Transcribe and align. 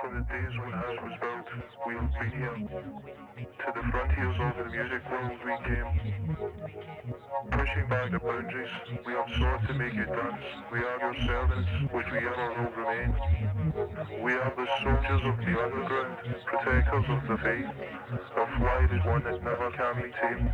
From 0.00 0.14
the 0.14 0.22
days 0.32 0.54
when 0.58 0.72
house 0.72 0.98
was 1.02 1.16
built, 1.20 1.48
we've 1.86 2.10
been 2.18 2.30
here. 2.38 2.56
To 2.56 3.68
the 3.74 3.82
frontiers 3.90 4.38
of 4.40 4.52
the 4.58 4.70
music 4.70 5.02
world 5.10 5.40
we 5.44 5.54
came. 5.66 7.15
Pushing 7.66 7.88
back 7.88 8.12
the 8.12 8.18
boundaries, 8.20 8.70
we 9.04 9.12
have 9.14 9.26
sought 9.38 9.66
to 9.66 9.74
make 9.74 9.94
it 9.94 10.06
dance. 10.06 10.44
We 10.70 10.78
are 10.78 10.98
your 11.00 11.14
servants, 11.26 11.68
which 11.90 12.06
we 12.12 12.18
ever 12.18 12.48
will 12.54 12.70
remain. 12.78 13.10
We 14.22 14.34
are 14.34 14.54
the 14.54 14.66
soldiers 14.84 15.22
of 15.26 15.36
the 15.42 15.54
underground, 15.58 16.16
protectors 16.46 17.04
of 17.10 17.26
the 17.26 17.36
faith. 17.42 17.66
Our 18.36 18.46
flight 18.58 18.92
is 18.94 19.04
one 19.04 19.24
that 19.24 19.42
never 19.42 19.70
can 19.72 19.94
be 19.98 20.14
tamed. 20.14 20.52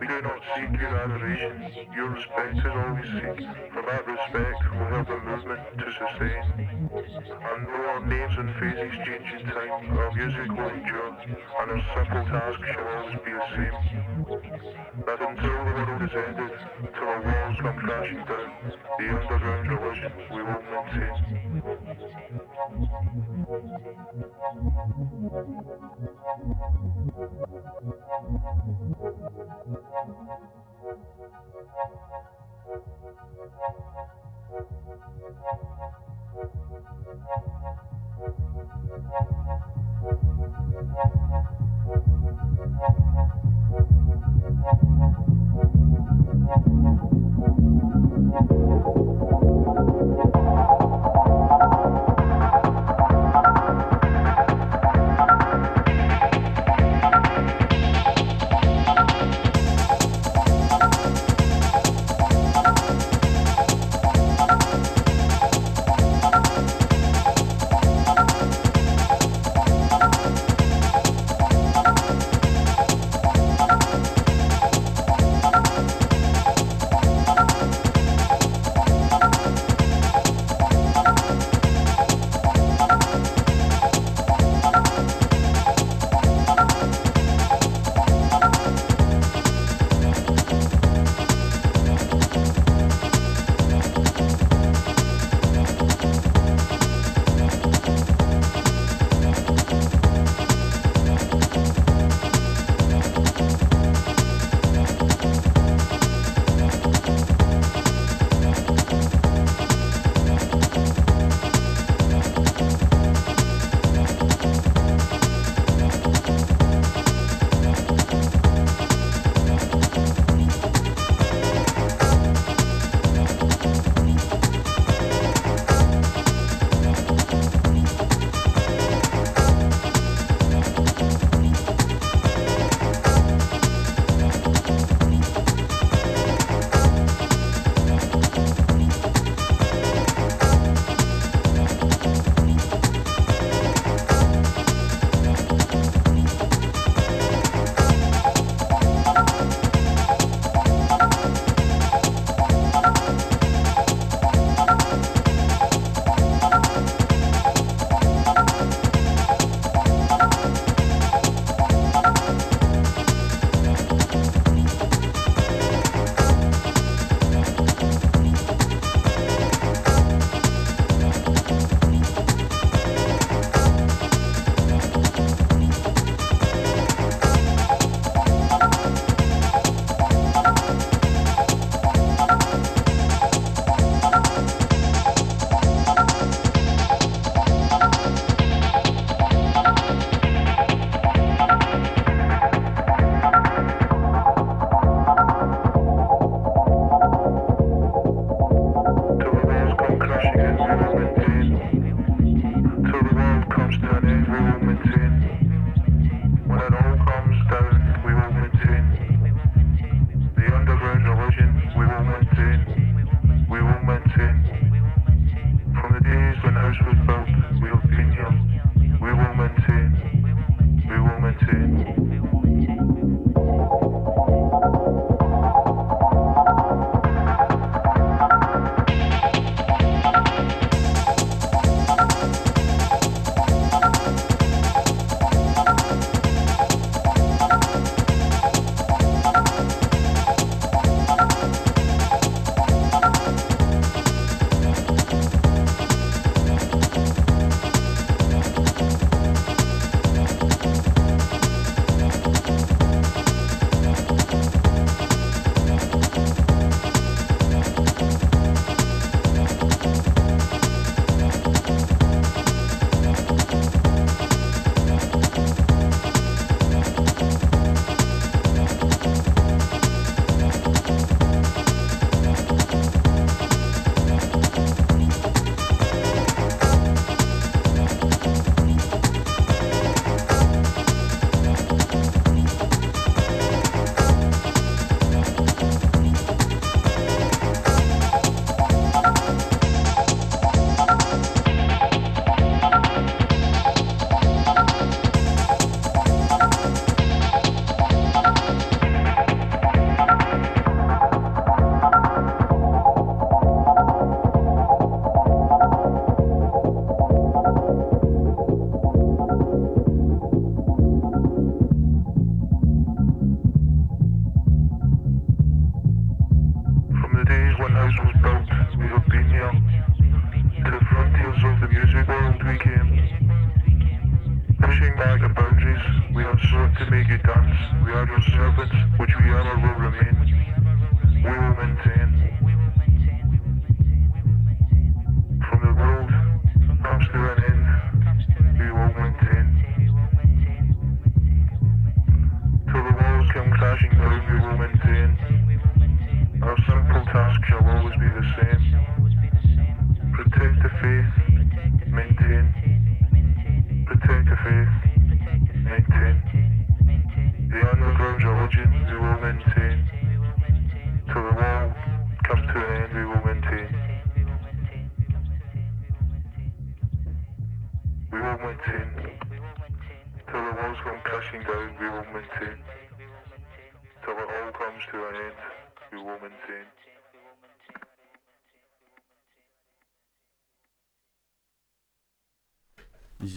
We 0.00 0.06
do 0.06 0.22
not 0.22 0.40
seek 0.56 0.80
your 0.80 0.98
adoration, 0.98 1.86
your 1.94 2.08
respect 2.10 2.58
is 2.58 2.66
all 2.66 2.92
we 2.98 3.06
seek. 3.14 3.46
For 3.70 3.82
that 3.86 4.06
respect, 4.06 4.60
we 4.66 4.84
have 4.90 5.06
the 5.06 5.20
movement 5.20 5.62
to 5.78 5.86
sustain. 5.94 6.42
And 6.90 7.66
though 7.70 7.86
our 7.86 8.06
names 8.06 8.34
and 8.36 8.50
faces 8.58 8.98
change 9.06 9.30
in 9.30 9.46
time, 9.46 9.96
our 9.96 10.10
music 10.12 10.48
will 10.58 10.70
endure, 10.74 11.16
and 11.60 11.70
our 11.70 11.82
simple 11.94 12.24
task 12.26 12.58
shall 12.66 12.88
always 12.98 13.18
be 13.22 13.30
the 13.30 13.46
same. 13.54 14.00
That 15.06 15.20
until 15.20 15.64
the 15.64 15.72
world 15.74 15.99
presented 16.00 16.48
till 16.96 17.08
our 17.08 17.20
walls 17.20 17.56
come 17.60 17.76
crashing 17.76 18.24
down. 18.24 18.48
The 18.96 19.04
end 19.04 19.30
around 19.30 19.68
religion 19.68 20.12
we 20.32 20.40
won't 20.42 20.64
maintain. 20.70 21.60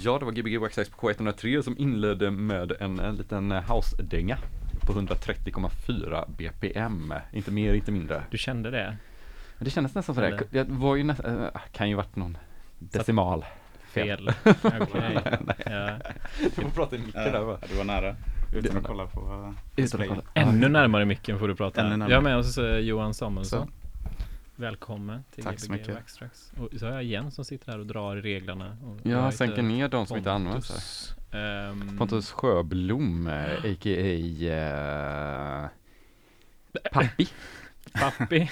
Ja, 0.05 0.19
det 0.19 0.25
var 0.25 0.31
Gbg 0.31 0.57
Waxxax 0.61 0.89
på 0.89 1.09
K103 1.09 1.61
som 1.61 1.77
inledde 1.77 2.31
med 2.31 2.71
en, 2.79 2.99
en 2.99 3.15
liten 3.15 3.51
eh, 3.51 3.71
house-dänga 3.71 4.37
på 4.81 4.93
130,4 4.93 6.25
BPM. 6.37 7.13
Inte 7.31 7.51
mer, 7.51 7.73
inte 7.73 7.91
mindre. 7.91 8.23
Du 8.31 8.37
kände 8.37 8.71
det? 8.71 8.97
Det 9.59 9.69
kändes 9.69 9.95
nästan 9.95 10.15
sådär. 10.15 10.27
Eller? 10.27 10.43
Det 10.49 10.63
var 10.69 10.95
ju 10.95 11.03
nästan, 11.03 11.43
äh, 11.43 11.49
kan 11.71 11.89
ju 11.89 11.95
varit 11.95 12.15
någon 12.15 12.37
decimal. 12.79 13.45
Fel? 13.83 14.31
Okej. 14.63 15.19
Ja. 15.65 15.89
Du 16.43 16.49
får 16.61 16.69
prata 16.69 16.95
i 16.95 16.99
micken 16.99 17.23
där 17.23 17.41
va? 17.43 17.57
Ja, 17.61 17.67
du 17.71 17.77
var 17.77 17.83
nära. 17.83 18.15
Utan 18.53 18.73
Det- 18.73 18.79
att 18.79 18.85
kolla 18.87 19.07
på 19.07 19.19
uh, 19.21 19.51
Utan 19.75 20.01
att 20.01 20.07
kolla. 20.07 20.21
Ännu 20.33 20.69
närmare 20.69 21.05
micken 21.05 21.39
får 21.39 21.47
du 21.47 21.55
prata. 21.55 21.81
Ännu 21.81 21.89
närmare. 21.89 22.09
Jag 22.11 22.17
har 22.17 22.23
med 22.23 22.37
oss 22.37 22.57
eh, 22.57 22.77
Johan 22.77 23.13
Samuelsson. 23.13 23.67
Så. 23.67 23.73
Välkommen 24.55 25.23
till 25.31 25.43
Tack 25.43 25.59
så 25.59 25.65
Gbg 25.65 25.71
mycket. 25.71 26.21
Och 26.57 26.79
så 26.79 26.85
har 26.85 26.93
jag 26.93 27.03
Jens 27.03 27.35
som 27.35 27.45
sitter 27.45 27.71
här 27.71 27.79
och 27.79 27.85
drar 27.85 28.15
i 28.17 28.21
reglerna. 28.21 28.77
Och 28.83 28.99
Ja, 29.03 29.11
jag 29.11 29.33
sänker 29.33 29.61
ner 29.61 29.87
de 29.87 30.05
som 30.05 30.17
inte 30.17 30.31
används 30.31 31.15
här. 31.31 31.69
Ehm, 31.69 31.97
Pontus 31.97 32.31
Sjöblom, 32.31 33.27
a.k.a. 33.27 33.89
Eh, 35.63 35.69
Pappi. 36.91 37.29
Pappi. 37.93 38.51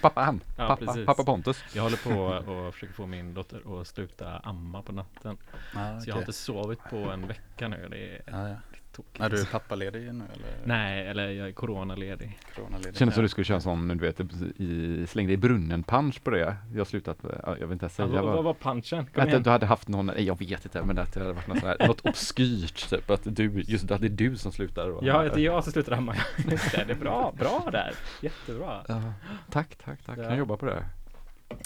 Pappa 0.00 0.20
han. 0.20 0.40
Ja, 0.56 0.66
pappa, 0.68 0.86
precis. 0.86 1.06
pappa 1.06 1.24
Pontus. 1.24 1.64
Jag 1.74 1.82
håller 1.82 1.96
på 1.96 2.50
och 2.52 2.74
försöker 2.74 2.94
få 2.94 3.06
min 3.06 3.34
dotter 3.34 3.80
att 3.80 3.86
sluta 3.88 4.38
amma 4.38 4.82
på 4.82 4.92
natten. 4.92 5.36
Ah, 5.74 6.00
Så 6.00 6.10
jag 6.10 6.14
har 6.14 6.20
inte 6.20 6.32
sovit 6.32 6.78
på 6.90 6.96
en 6.96 7.26
vecka 7.26 7.68
nu. 7.68 7.88
Det 7.90 7.96
är 7.96 8.22
Ja, 8.26 8.48
ja. 8.48 8.56
Tokigt. 8.92 9.20
Är 9.20 9.30
du 9.30 9.44
pappaledig 9.46 10.00
nu 10.14 10.24
eller? 10.34 10.46
Nej, 10.64 11.06
eller 11.06 11.28
jag 11.30 11.48
är 11.48 11.52
coronaledig. 11.52 12.38
Coronaledig? 12.56 12.96
Kändes 12.96 13.14
som 13.14 13.22
Ja. 13.22 13.24
du 13.24 13.28
skulle 13.28 13.44
köra 13.44 13.60
sån, 13.60 13.88
du 13.88 13.94
vet, 13.94 14.20
i, 14.60 15.06
slängde 15.06 15.32
i 15.32 15.36
brunnen 15.36 15.82
punch 15.82 16.24
på 16.24 16.30
det. 16.30 16.56
Jag 16.72 16.80
har 16.80 16.84
slutat, 16.84 17.18
ja, 17.22 17.56
jag 17.60 17.66
vill 17.66 17.72
inte 17.72 17.84
ens 17.84 17.98
Ja, 17.98 18.06
säga 18.08 18.22
vad, 18.22 18.24
vad 18.24 18.34
vad. 18.34 18.44
var 18.44 18.72
punchen? 18.72 19.06
Kom 19.14 19.22
Att 19.22 19.28
igen. 19.28 19.42
du 19.42 19.50
hade 19.50 19.66
haft 19.66 19.88
någon, 19.88 20.06
nej, 20.06 20.24
jag 20.24 20.38
vet 20.38 20.64
inte, 20.64 20.82
men 20.82 20.98
att 20.98 21.12
det 21.14 21.20
hade 21.20 21.32
varit 21.32 21.46
något, 21.46 21.62
här, 21.62 21.86
något 21.86 22.00
obskyrt 22.00 22.90
typ, 22.90 23.10
att 23.10 23.20
du, 23.24 23.62
just 23.66 23.90
att 23.90 24.00
det 24.00 24.06
är 24.06 24.08
du 24.08 24.36
som 24.36 24.52
slutar. 24.52 24.90
Och, 24.90 25.04
Ja, 25.06 25.22
det 25.22 25.28
är 25.28 25.38
jag 25.38 25.64
som 25.64 25.72
slutar. 25.72 26.16
Just 26.50 26.72
det, 26.72 26.84
det 26.86 26.92
är 26.92 26.96
bra, 26.96 27.34
bra 27.38 27.68
där. 27.72 27.94
Jättebra. 28.22 28.84
Ja, 28.88 29.02
tack, 29.50 29.76
tack, 29.84 30.02
tack. 30.06 30.18
Ja. 30.18 30.24
Kan 30.28 30.38
jobba 30.38 30.56
på 30.56 30.66
det. 30.66 30.84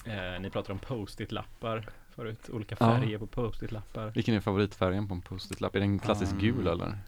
Eh, 0.07 0.41
ni 0.41 0.51
pratar 0.51 0.73
om 0.73 0.79
post-it-lappar 0.79 1.87
förut, 2.15 2.51
olika 2.53 2.77
Ja. 2.81 2.87
färger 2.99 3.19
på 3.19 3.27
post-it-lappar. 3.27 4.13
Vilken 4.15 4.35
är 4.35 4.41
favoritfärgen 4.41 5.09
på 5.09 5.15
en 5.15 5.21
post-it-lapp? 5.21 5.75
Är 5.77 5.81
det 5.81 5.85
en 5.87 5.99
klassisk 5.99 6.33
Um, 6.33 6.39
gul 6.39 6.67
eller? 6.67 6.99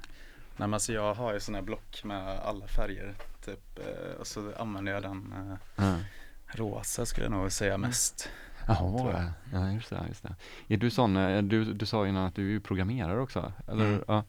Nej 0.59 0.69
men 0.69 0.75
alltså 0.75 0.93
jag 0.93 1.15
har 1.15 1.33
ju 1.35 1.41
sådana 1.41 1.59
här 1.59 1.65
block 1.65 2.05
med 2.05 2.39
alla 2.39 2.67
färger. 2.67 3.15
Typ, 3.45 3.79
eh, 3.79 4.15
och 4.21 4.27
så 4.27 4.53
använder 4.59 4.93
jag 4.93 5.03
den 5.03 5.35
Ja. 5.77 5.99
rosa 6.47 7.07
skulle 7.07 7.27
jag 7.27 7.33
nog 7.33 7.53
säga 7.53 7.79
mest. 7.79 8.29
Jaha, 8.69 9.33
ja 9.53 9.71
just 9.71 9.91
det, 9.91 10.05
just 10.09 10.23
det. 10.23 10.35
Är 10.69 10.77
du 10.77 10.91
sån, 10.91 11.17
eh, 11.17 11.43
du, 11.43 11.65
du 11.73 11.87
sa 11.87 12.07
innan 12.07 12.27
att 12.27 12.35
du 12.35 12.57
är 12.57 12.61
programmerare 12.61 13.21
också, 13.21 13.53
eller? 13.69 13.87
Mm. 13.87 14.03
Ja. 14.09 14.25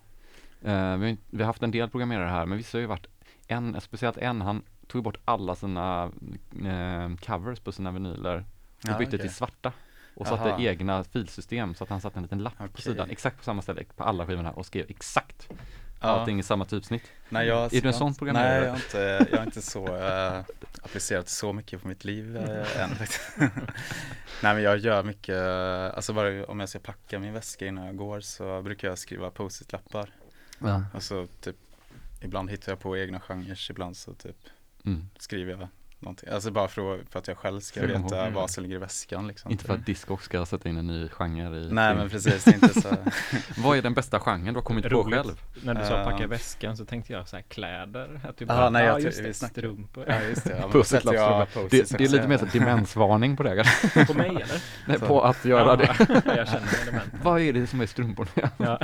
Vi, 0.98 1.18
vi 1.30 1.38
har 1.44 1.46
haft 1.46 1.64
en 1.64 1.72
del 1.72 1.90
programmerare 1.90 2.30
här, 2.30 2.46
men 2.46 2.58
vissa 2.58 2.78
har 2.78 2.82
ju 2.82 2.88
varit, 2.88 3.08
en, 3.48 3.82
speciellt 3.82 4.18
en, 4.18 4.42
han 4.42 4.64
tog 4.88 5.04
bort 5.04 5.18
alla 5.26 5.56
sina 5.56 6.12
eh, 6.66 7.16
covers 7.26 7.60
på 7.60 7.72
sina 7.72 7.92
vinyler 7.92 8.38
och 8.38 8.90
Ja, 8.90 8.98
bytte 8.98 9.10
okej. 9.10 9.20
till 9.20 9.34
svarta. 9.36 9.74
Och 10.16 10.28
satte 10.28 10.64
egna 10.64 11.04
filsystem 11.04 11.76
så 11.76 11.84
att 11.84 11.90
han 11.90 12.02
satte 12.02 12.20
en 12.20 12.24
liten 12.24 12.40
lapp 12.44 12.58
på 12.58 12.64
Okej. 12.66 12.82
sidan, 12.82 13.10
exakt 13.10 13.38
på 13.38 13.44
samma 13.44 13.62
ställe 13.62 13.84
på 13.96 14.04
alla 14.04 14.26
skivorna 14.28 14.52
och 14.52 14.66
skrev 14.66 14.86
exakt 14.90 15.50
Ja. 16.00 16.08
allting 16.08 16.40
i 16.40 16.44
samma 16.44 16.66
typsnitt. 16.66 17.04
Nej, 17.30 17.48
jag, 17.48 17.74
Är 17.74 17.82
du 17.82 17.88
en 17.88 17.94
sån 17.94 18.16
programmerare? 18.16 18.54
Nej, 18.60 18.64
jag 18.64 18.70
har 18.72 18.78
inte, 18.78 19.28
jag 19.32 19.38
har 19.38 19.46
inte 19.46 19.62
så 19.62 19.88
uh, 19.98 20.44
applicerat 20.82 21.30
så 21.30 21.54
mycket 21.54 21.82
på 21.82 21.88
mitt 21.88 22.06
liv 22.06 22.38
uh, 22.38 22.82
än. 22.82 22.90
nej, 24.44 24.54
men 24.54 24.62
jag 24.62 24.78
gör 24.78 25.04
mycket, 25.04 25.36
eh, 25.36 25.96
alltså 25.96 26.14
bara 26.14 26.46
om 26.46 26.60
jag 26.60 26.70
ska 26.70 26.80
packa 26.80 27.20
min 27.20 27.34
väska 27.34 27.68
innan 27.68 27.86
jag 27.86 27.96
går 27.96 28.20
så 28.20 28.62
brukar 28.62 28.88
jag 28.88 28.98
skriva 28.98 29.32
post-it-lappar. 29.32 30.10
Ja. 30.60 30.84
Och 30.94 31.04
så 31.04 31.28
typ, 31.42 31.56
ibland 32.22 32.50
hittar 32.50 32.72
jag 32.72 32.80
på 32.80 32.98
egna 32.98 33.20
genrer, 33.20 33.72
ibland 33.72 33.98
så 33.98 34.14
typ 34.14 34.38
Mm. 34.86 35.10
skriver 35.18 35.52
jag 35.52 35.68
någonting. 36.00 36.30
Alltså 36.30 36.52
bara 36.52 36.68
för, 36.68 36.96
att- 36.96 37.10
för 37.10 37.20
att 37.20 37.28
jag 37.28 37.38
själv 37.38 37.60
ska 37.60 37.84
att- 37.84 37.90
veta 37.90 38.22
mm. 38.22 38.34
vad 38.34 38.52
som 38.52 38.64
ligger 38.64 38.76
i 38.76 38.80
väskan 38.80 39.28
liksom. 39.28 39.52
Inte 39.52 39.64
för 39.64 39.74
att 39.74 39.86
Discog 39.86 40.24
ska 40.24 40.46
sätta 40.46 40.70
in 40.70 40.78
en 40.78 40.88
ny 40.88 41.10
genre 41.10 41.58
i 41.60 41.70
Nej 41.72 41.96
men 41.96 42.10
precis, 42.10 42.48
inte 42.48 42.82
så. 42.82 42.90
Vad 43.58 43.78
är 43.78 43.82
den 43.82 43.94
bästa 43.94 44.20
genren 44.20 44.46
du 44.46 44.54
har 44.54 44.62
kommit 44.62 44.84
på 44.84 44.90
Roligt. 44.90 45.16
själv? 45.20 45.42
När 45.64 45.74
du 45.74 45.86
sa 45.86 45.98
Eh. 46.00 46.04
packa 46.12 46.28
väskan 46.28 46.78
så 46.78 46.86
tänkte 46.86 47.14
jag 47.14 47.28
så 47.28 47.36
här 47.36 47.44
kläder. 47.44 48.20
Att 48.30 48.38
du 48.38 48.46
Ah, 48.46 48.48
bara, 48.48 48.70
nej, 48.70 48.86
jag 48.86 48.96
ah, 48.96 49.00
just 49.00 49.24
det, 49.24 49.34
strumpor. 49.34 50.06
Ja 50.08 50.22
just 50.22 50.44
det, 50.44 50.58
ja, 50.62 50.70
men 50.74 50.84
sätter 50.84 51.14
jag 51.14 51.48
Det, 51.70 51.90
det 51.98 52.04
är 52.04 52.10
lite 52.10 52.28
mer 52.28 52.38
så 52.38 52.46
demensvarning 52.46 53.38
på 53.38 53.44
det 53.44 53.56
kanske. 53.56 54.06
På 54.06 54.14
mig 54.14 54.28
eller? 54.30 54.62
Nej, 54.88 55.00
på 55.00 55.22
att 55.22 55.46
göra 55.46 55.76
det. 55.76 55.96
jag 56.26 56.48
känner. 56.48 57.02
Vad 57.24 57.42
är 57.42 57.54
det 57.54 57.68
som 57.68 57.82
är 57.82 57.86
strumporna? 57.86 58.50
Ja. 58.58 58.80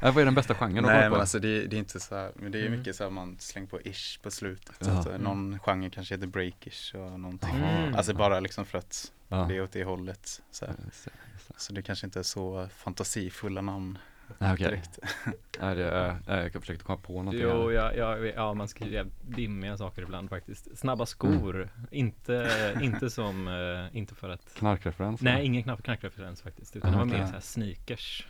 Ja, 0.00 0.10
vad 0.10 0.18
är 0.18 0.24
den 0.24 0.34
bästa 0.34 0.54
genren 0.54 0.74
du 0.74 0.80
har 0.82 0.86
Nej 0.88 0.94
kommit 0.96 1.02
men 1.02 1.10
på? 1.10 1.20
alltså 1.20 1.38
det, 1.38 1.66
det 1.66 1.76
är 1.76 1.78
inte 1.78 2.00
så 2.00 2.14
här, 2.16 2.32
men 2.36 2.52
det 2.52 2.58
är 2.58 2.66
Mm. 2.66 2.78
mycket 2.78 2.96
så 2.96 3.02
här 3.04 3.10
man 3.10 3.36
slänger 3.38 3.68
på 3.68 3.80
ish 3.80 4.18
på 4.22 4.30
slutet. 4.30 4.76
Ja. 4.78 5.04
Eh, 5.12 5.18
någon 5.18 5.58
genre 5.58 5.73
kanske 5.90 6.14
heter 6.14 6.26
breakish 6.26 6.94
och 6.94 7.20
någonting. 7.20 7.54
Mm. 7.56 7.94
Alltså 7.94 8.14
bara 8.14 8.40
liksom 8.40 8.64
för 8.66 8.78
att 8.78 9.12
Ja. 9.28 9.36
det 9.48 9.56
är 9.56 9.62
åt 9.62 9.72
det 9.72 9.84
hållet. 9.84 10.42
Så. 10.50 10.64
Just 10.64 11.04
det, 11.04 11.10
just 11.32 11.48
det. 11.48 11.54
så 11.56 11.72
det 11.72 11.82
kanske 11.82 12.06
inte 12.06 12.18
är 12.18 12.22
så 12.22 12.68
fantasifulla 12.76 13.60
namn 13.60 13.98
Ja, 14.38 14.52
Okej, 14.54 14.66
direkt. 14.66 14.98
Nej, 15.60 15.74
det 15.74 15.84
är- 15.90 16.42
jag 16.52 16.52
försökte 16.52 16.84
komma 16.84 16.98
på 16.98 17.12
någonting. 17.12 17.40
Jo, 17.42 17.72
ja, 17.72 17.92
ja, 17.94 18.18
ja, 18.18 18.54
man 18.54 18.68
skriver 18.68 18.92
jävligt 18.92 19.14
dimmiga 19.36 19.76
saker 19.76 20.02
ibland 20.02 20.28
faktiskt. 20.30 20.78
Snabba 20.78 21.06
skor, 21.06 21.68
inte, 21.90 22.74
inte 22.82 23.10
som, 23.10 23.48
eh, 23.48 23.96
inte 23.98 24.14
för 24.14 24.28
att 24.28 24.54
Knarkreferens? 24.54 25.20
Nej, 25.20 25.46
ingen 25.46 25.62
knapp 25.62 25.82
knackreferens 25.82 26.42
faktiskt, 26.42 26.76
utan 26.76 26.92
det 26.92 26.98
var 26.98 27.04
mer 27.04 27.14
okej. 27.14 27.26
så 27.26 27.32
här 27.32 27.40
sneakers. 27.40 28.26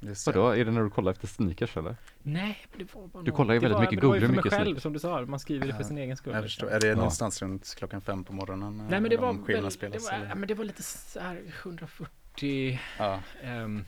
Just. 0.00 0.26
Vadå, 0.26 0.48
är 0.48 0.64
det 0.64 0.70
när 0.70 0.82
du 0.82 0.90
kollar 0.90 1.12
efter 1.12 1.26
sneakers 1.26 1.76
eller? 1.76 1.96
Nej, 2.22 2.58
det 2.76 2.94
var 2.94 3.06
bara 3.06 3.22
Du 3.22 3.30
något- 3.30 3.36
kollar 3.36 3.54
ju 3.54 3.60
det 3.60 3.64
väldigt 3.64 3.74
var, 3.74 3.80
mycket, 3.80 3.92
men 3.94 4.00
det 4.00 4.06
var 4.06 4.14
ju 4.14 4.20
googlar 4.20 4.28
för 4.28 4.34
mig 4.34 4.44
mycket 4.44 4.52
själv 4.66 4.78
som 4.78 4.92
du 4.92 4.98
sa, 4.98 5.26
man 5.26 5.40
skriver 5.40 5.66
det 5.66 5.74
för 5.74 5.82
sin 5.84 5.98
egen 5.98 6.16
skull. 6.16 6.32
Jag 6.34 6.42
liksom. 6.42 6.68
förstår. 6.68 6.76
Är 6.76 6.80
det 6.80 6.86
Ja. 6.86 6.94
någonstans 6.96 7.42
runt 7.42 7.74
klockan 7.78 8.00
fem 8.00 8.24
på 8.24 8.32
morgonen? 8.32 8.76
Nej 8.76 9.00
men 9.00 9.02
det 9.02 9.08
de 9.16 9.16
var, 9.16 9.32
väl, 9.32 9.70
det, 9.92 9.98
var, 10.02 10.26
ja, 10.28 10.34
men 10.34 10.48
det 10.48 10.54
var 10.54 10.64
lite 10.64 10.82
så 10.82 11.20
här 11.20 11.40
140 11.62 12.78
Ja, 12.98 13.20
ehm, 13.42 13.84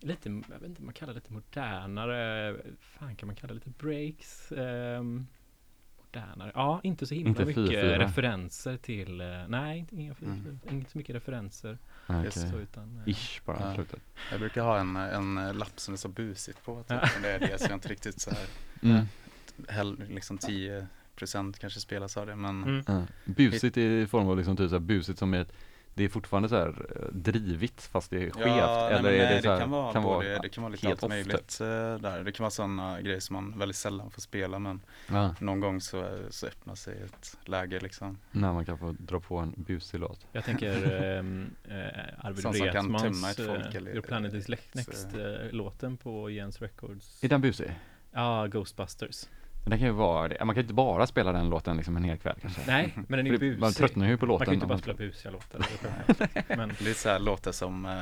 Lite, 0.00 0.28
jag 0.28 0.58
vet 0.60 0.62
inte 0.68 0.82
man 0.82 0.94
kallar 0.94 1.12
det 1.12 1.18
lite 1.20 1.32
modernare 1.32 2.56
Fan 2.80 3.16
kan 3.16 3.26
man 3.26 3.36
kalla 3.36 3.48
det 3.48 3.54
lite 3.54 3.70
breaks 3.70 4.52
Modernare, 6.02 6.52
ja 6.54 6.80
inte 6.82 7.06
så 7.06 7.14
himla 7.14 7.28
Inte 7.30 7.44
mycket 7.44 7.62
4-4. 7.68 7.98
referenser 7.98 8.76
till 8.76 9.20
eh, 9.20 9.26
Nej, 9.48 9.78
inte, 9.78 9.96
inga, 9.96 10.14
Mm. 10.22 10.58
inte 10.70 10.90
så 10.90 10.98
mycket 10.98 11.14
referenser 11.16 11.78
Just 12.24 12.50
så, 12.50 12.56
utan, 12.58 13.02
eh, 13.06 13.12
Ish 13.12 13.40
bara, 13.44 13.60
Ja. 13.60 13.74
slutet. 13.74 14.00
jag 14.30 14.40
brukar 14.40 14.62
ha 14.62 14.78
en, 14.78 14.96
en 14.96 15.34
lapp 15.58 15.80
som 15.80 15.92
det 15.94 15.96
är 15.96 15.98
så 15.98 16.08
busigt 16.08 16.64
på. 16.64 16.76
Typ. 16.82 16.86
Ja. 17.02 17.08
Det 17.22 17.28
är 17.28 17.38
det, 17.38 17.58
så 17.58 17.64
jag 17.64 17.72
inte 17.76 17.88
riktigt 17.88 18.20
så 18.20 18.30
här, 18.30 18.46
Mm. 18.82 19.06
hell, 19.68 20.02
liksom 20.08 20.38
10 20.38 20.86
procent 21.16 21.58
kanske 21.58 21.80
spelas 21.80 22.16
av 22.16 22.26
det. 22.26 22.36
Men 22.36 22.62
mm. 22.64 22.84
Ja. 22.86 23.02
Busigt 23.24 23.76
i 23.76 24.06
form 24.06 24.28
av 24.28 24.36
liksom 24.36 24.56
typ 24.56 24.68
så 24.70 24.74
här 24.74 24.80
busigt 24.80 25.18
som 25.18 25.34
är 25.34 25.40
ett 25.40 25.52
det 25.96 26.04
är 26.04 26.08
fortfarande 26.08 26.48
så 26.48 26.56
här 26.56 26.68
eh, 26.68 27.08
drivigt 27.12 27.82
fast 27.82 28.10
det 28.10 28.16
är 28.16 28.30
skevt? 28.30 28.46
Ja, 28.46 28.88
nej, 28.90 28.98
eller 28.98 29.02
men 29.02 29.20
är 29.20 29.24
nej, 29.24 29.36
det 29.36 29.42
så 29.42 29.50
här, 29.50 29.60
kan 29.60 29.70
vara 29.70 29.92
kan 29.92 30.02
vara 30.02 30.38
det 30.38 30.48
kan 30.48 30.62
vara 30.62 30.72
lite 30.72 30.88
allt 30.88 31.08
möjligt 31.08 31.60
eh, 31.60 31.66
där. 31.66 32.24
Det 32.24 32.32
kan 32.32 32.44
vara 32.44 32.50
sådana 32.50 33.00
grejer 33.00 33.20
som 33.20 33.34
man 33.34 33.58
väldigt 33.58 33.76
sällan 33.76 34.10
får 34.10 34.20
spela 34.20 34.58
men 34.58 34.80
Ja, 35.08 35.34
någon 35.40 35.60
gång 35.60 35.80
så, 35.80 36.18
så 36.30 36.46
öppnar 36.46 36.74
sig 36.74 37.02
ett 37.02 37.38
läge 37.44 37.80
liksom. 37.80 38.18
när 38.30 38.52
man 38.52 38.64
kan 38.64 38.78
få 38.78 38.94
dra 38.98 39.20
på 39.20 39.36
en 39.36 39.54
busig 39.56 40.00
låt. 40.00 40.26
Jag 40.32 40.44
tänker 40.44 41.02
ehm, 41.18 41.50
eh, 41.68 42.26
Arvid 42.26 42.42
Sånt 42.42 42.56
Wretmans 42.56 43.38
eh, 43.38 43.76
Your 43.76 44.02
Planet 44.02 44.34
is 44.34 44.48
Next-låten 44.48 45.96
på 45.96 46.30
Jens 46.30 46.62
Records. 46.62 47.24
Är 47.24 47.28
den 47.28 47.40
busig? 47.40 47.70
Ja, 48.12 48.46
Ghostbusters. 48.46 49.26
Den 49.68 49.78
kan 49.78 49.86
ju 49.88 49.92
vara 49.94 50.28
det. 50.28 50.36
Man 50.44 50.54
kan 50.54 50.60
ju 50.60 50.62
inte 50.62 50.74
bara 50.74 51.06
spela 51.06 51.32
den 51.32 51.50
låten 51.50 51.76
liksom 51.76 51.96
en 51.96 52.04
hel 52.04 52.16
kväll 52.18 52.36
kanske. 52.42 52.60
Nej, 52.66 52.92
men 52.94 53.06
den 53.16 53.26
är 53.26 53.30
ju 53.30 53.32
det- 53.32 53.38
busig. 53.38 53.60
Man 53.60 53.72
tröttnar 53.72 54.06
ju 54.08 54.16
på 54.16 54.26
låten. 54.26 54.38
Man 54.40 54.44
kan 54.46 54.52
ju 54.52 54.56
inte 54.56 54.66
bara 54.66 54.78
spela 54.78 54.96
busiga 54.96 55.30
låtar. 55.32 56.56
men, 56.56 56.68
Lite 56.80 56.94
så 56.94 57.08
här 57.08 57.18
låtar 57.18 57.52
som 57.52 57.86
eh, 57.86 57.92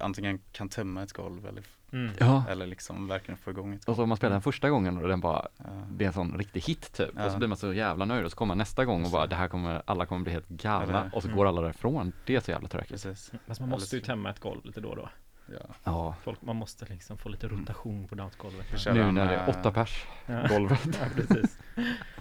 antingen 0.00 0.38
kan 0.52 0.68
tömma 0.68 1.02
ett 1.02 1.12
golv 1.12 1.46
eller, 1.46 1.62
mm. 1.92 2.12
Ja, 2.18 2.44
eller 2.50 2.66
liksom 2.66 3.08
verkligen 3.08 3.38
få 3.38 3.50
igång 3.50 3.74
ett 3.74 3.80
och 3.80 3.86
golv. 3.86 3.96
så 3.96 4.02
om 4.02 4.08
man 4.08 4.16
spelar 4.16 4.32
den 4.32 4.42
första 4.42 4.70
gången 4.70 4.98
och 4.98 5.08
den 5.08 5.20
bara, 5.20 5.48
Ja. 5.58 5.64
det 5.90 6.04
är 6.04 6.06
en 6.06 6.12
sån 6.14 6.38
riktig 6.38 6.60
hit 6.60 6.92
typ. 6.92 7.08
Och 7.08 7.14
så 7.20 7.28
Ja. 7.28 7.36
blir 7.38 7.48
man 7.48 7.56
så 7.56 7.72
jävla 7.72 8.04
nöjd 8.04 8.24
och 8.24 8.30
så 8.30 8.36
kommer 8.36 8.48
man 8.48 8.58
nästa 8.58 8.84
gång 8.84 9.04
och 9.04 9.10
bara, 9.10 9.26
det 9.26 9.36
här 9.36 9.48
kommer, 9.48 9.82
alla 9.84 10.06
kommer 10.06 10.22
bli 10.22 10.32
helt 10.32 10.48
galna. 10.48 11.10
Och 11.12 11.22
så 11.22 11.28
Mm. 11.28 11.36
går 11.38 11.46
alla 11.46 11.60
därifrån. 11.60 12.12
Det 12.26 12.36
är 12.36 12.40
så 12.40 12.50
jävla 12.50 12.68
tråkigt. 12.68 12.90
Precis. 12.90 13.32
Fast 13.46 13.60
man 13.60 13.68
måste 13.68 13.96
ju 13.96 14.02
tämma 14.02 14.30
ett 14.30 14.40
golv 14.40 14.64
lite 14.64 14.80
då 14.80 14.88
och 14.88 14.96
då. 14.96 15.08
Ja. 15.52 15.74
Ja, 15.84 16.14
Folk, 16.24 16.42
man 16.42 16.56
måste 16.56 16.84
liksom 16.84 17.18
få 17.18 17.28
lite 17.28 17.48
rotation 17.48 18.08
på 18.08 18.14
dansgolvet. 18.14 18.66
Nu 18.94 19.12
när 19.12 19.26
det 19.28 19.34
är 19.34 19.42
eh, 19.42 19.48
åtta 19.48 19.72
pers 19.72 20.04
Ja. 20.26 20.46
golvet. 20.48 20.80
ja, 21.00 21.06
precis. 21.14 21.58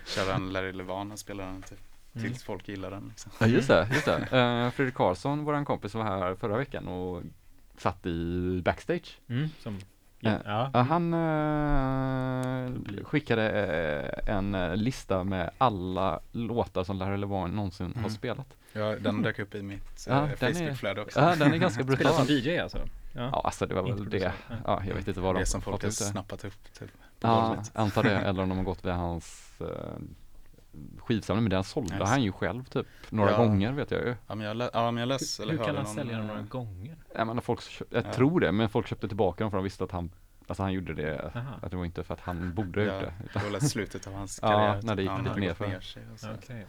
Köra 0.06 0.36
en 0.36 0.50
Larry 0.54 0.72
Levan 0.74 1.12
och 1.12 1.20
spela 1.20 1.44
den 1.46 1.62
typ, 1.62 1.80
Mm. 2.16 2.28
tills 2.28 2.44
folk 2.44 2.68
gillar 2.68 2.92
den 2.92 3.08
liksom. 3.08 3.32
Ja 3.40 3.48
just 3.48 3.68
det, 3.68 3.88
just 3.94 4.06
det. 4.06 4.18
Uh, 4.18 4.72
Fredrik 4.72 4.96
Karlsson, 4.96 5.44
våran 5.44 5.66
kompis 5.66 5.94
var 5.94 6.04
här 6.04 6.36
förra 6.36 6.58
veckan 6.58 6.88
och 6.88 7.24
satt 7.78 8.06
i 8.06 8.62
backstage. 8.66 9.20
Mm, 9.28 9.50
som, 9.60 9.80
Eh, 10.22 10.32
ja, 10.46 10.70
Ja, 10.74 10.80
han 10.82 11.14
eh, 11.14 13.04
skickade 13.04 13.50
eh, 14.28 14.36
en 14.36 14.56
eh, 14.56 14.76
lista 14.76 15.24
med 15.24 15.50
alla 15.58 16.20
låtar 16.32 16.84
som 16.84 16.98
Larry 16.98 17.18
Levan 17.18 17.52
någonsin 17.56 17.86
har 17.94 18.00
Mm. 18.00 18.10
spelat. 18.10 18.48
Ja, 18.74 18.96
den 19.00 19.22
dök 19.22 19.40
upp 19.40 19.56
i 19.56 19.62
mitt 19.64 20.06
Ja, 20.10 20.14
eh, 20.24 20.30
den 20.40 20.50
är- 20.50 20.54
Facebookflöde 20.54 21.02
också. 21.02 21.20
Ja, 21.20 21.36
den 21.36 21.54
är 21.54 21.58
ganska 21.58 21.84
spelar 21.94 22.12
som 22.12 22.26
brutal. 22.26 22.46
DJ 22.54 22.58
alltså? 22.60 22.78
Ja, 23.16 23.42
alltså 23.44 23.66
det 23.66 23.76
var 23.76 23.84
väl 23.84 24.10
det. 24.10 24.18
ja. 24.18 24.32
Ja, 24.66 24.82
jag 24.88 24.96
vet 24.96 25.08
inte 25.08 25.22
vad 25.22 25.36
de 25.36 25.40
det 25.40 25.46
som 25.46 25.62
folk 25.62 25.76
fått 25.76 25.82
har 25.84 25.90
ut 25.90 25.98
det. 26.00 26.04
snappat 26.06 26.46
upp 26.46 26.74
typ, 26.80 26.92
på 27.20 27.28
Ja, 27.28 27.48
golvet. 27.48 27.72
antar 27.76 28.04
det. 28.04 28.16
Eller 28.18 28.44
om 28.44 28.50
de 28.50 28.58
har 28.58 28.66
gått 28.66 28.86
via 28.86 28.94
hans 28.94 29.52
uh, 29.62 29.68
skivsamling. 30.98 31.44
Men 31.44 31.50
den 31.50 31.64
sålde 31.64 31.96
Yes. 31.96 32.10
han 32.10 32.24
ju 32.24 32.32
själv 32.32 32.64
typ 32.64 32.88
några 33.10 33.32
Ja. 33.32 33.38
gånger 33.38 33.72
vet 33.72 33.92
jag 33.92 34.02
ju. 34.02 34.16
Ja 34.28 34.36
men 34.36 34.48
jag, 34.48 34.58
lä- 34.58 34.70
ja, 34.74 34.92
men 34.92 35.02
jag 35.02 35.08
läste 35.08 35.44
eller 35.44 35.58
Hur 35.58 35.64
kan 35.66 35.76
han 35.76 35.86
sälja 35.88 36.20
eh, 36.20 36.26
några 36.26 36.42
gånger? 36.42 36.96
Jag, 37.16 37.28
menar, 37.28 37.42
folk, 37.42 37.60
köp- 37.60 37.88
jag 37.90 38.06
Ja. 38.06 38.14
tror 38.14 38.40
det, 38.40 38.52
men 38.52 38.70
folk 38.70 38.88
köpte 38.88 39.08
tillbaka 39.08 39.44
dem 39.44 39.52
för 39.52 39.58
de 39.58 39.64
visste 39.64 39.84
att 39.84 39.92
han 39.92 40.12
Alltså 40.48 40.64
han 40.64 40.74
gjorde 40.74 40.94
det, 40.94 41.32
Aha. 41.36 41.50
att 41.62 41.72
det 41.72 41.78
var 41.78 41.86
inte 41.86 42.04
för 42.04 42.14
att 42.14 42.20
han 42.20 42.54
borde 42.54 42.80
ha 42.80 42.86
gjort 42.86 42.94
Ja, 42.94 43.00
det. 43.00 43.14
det 43.20 43.26
Utan, 43.30 43.44
var 43.44 43.50
väl 43.50 43.62
slutet 43.70 44.08
av 44.08 44.14
hans 44.14 44.40
Ja, 44.42 44.48
karriär. 44.48 44.80
när 44.84 44.96
det 44.96 45.02
gick 45.02 45.12
han 45.12 45.20
lite 45.20 45.30
hade 45.30 45.42
ner 45.42 45.48
gått 45.48 45.58
för- 45.58 45.68
ner 45.68 45.80
sig 45.80 46.04
och 46.14 46.20
så. 46.20 46.28
Okej. 46.44 46.66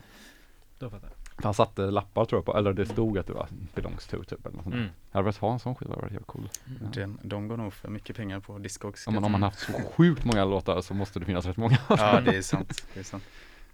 Då 0.79 0.91
fattar 0.91 1.09
jag. 1.09 1.25
För 1.37 1.43
han 1.43 1.55
satte 1.55 1.83
lappar 1.83 2.25
tror 2.25 2.38
jag 2.38 2.45
på, 2.45 2.59
eller 2.59 2.73
det 2.73 2.87
stod 2.87 3.19
att 3.19 3.26
det 3.26 3.33
var 3.33 3.49
belongs 3.75 4.07
to 4.07 4.25
typ 4.25 4.47
eller 4.47 4.57
något. 4.57 4.66
Mm. 4.66 4.78
Jag 4.78 4.88
hade 5.12 5.25
velat 5.25 5.37
ha 5.37 5.52
en 5.52 5.59
sån 5.59 5.75
skiva, 5.75 5.88
det 5.88 5.95
hade 5.95 6.02
varit 6.02 6.12
helt 6.12 6.26
cool. 6.26 6.49
Ja. 6.81 6.87
Den, 6.95 7.19
de 7.23 7.49
går 7.49 7.57
nog 7.57 7.73
för 7.73 7.88
mycket 7.88 8.16
pengar 8.16 8.40
på 8.40 8.59
Discogs. 8.59 9.02
Ja, 9.07 9.12
men 9.12 9.25
om 9.25 9.33
man 9.33 9.43
haft 9.43 9.59
så 9.59 9.73
sjukt 9.73 10.25
många 10.25 10.45
låtar 10.45 10.81
så 10.81 10.95
måste 10.95 11.19
det 11.19 11.25
finnas 11.25 11.47
rätt 11.47 11.57
många. 11.57 11.78
Ja 11.88 12.21
det 12.21 12.37
är 12.37 12.43
sant. 12.43 12.87
Det 12.95 13.00
är 13.00 13.05
sant. 13.05 13.25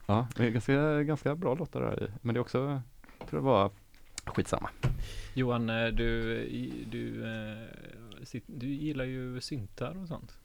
Ja, 0.06 0.26
det 0.36 0.46
är 0.46 0.50
ganska, 0.50 1.02
ganska 1.02 1.34
bra 1.34 1.54
låtar 1.54 1.80
där 1.80 2.04
i. 2.04 2.10
Men 2.22 2.34
det 2.34 2.38
är 2.38 2.40
också, 2.40 2.82
för 3.26 3.36
att 3.36 3.44
vara 3.44 3.70
skitsamma. 4.24 4.70
Johan, 5.34 5.70
eh, 5.70 5.86
du, 5.86 6.44
du, 6.90 7.24
eh, 7.24 8.38
du 8.46 8.66
gillar 8.66 9.04
ju 9.04 9.40
syntar 9.40 10.02
och 10.02 10.08
sånt. 10.08 10.38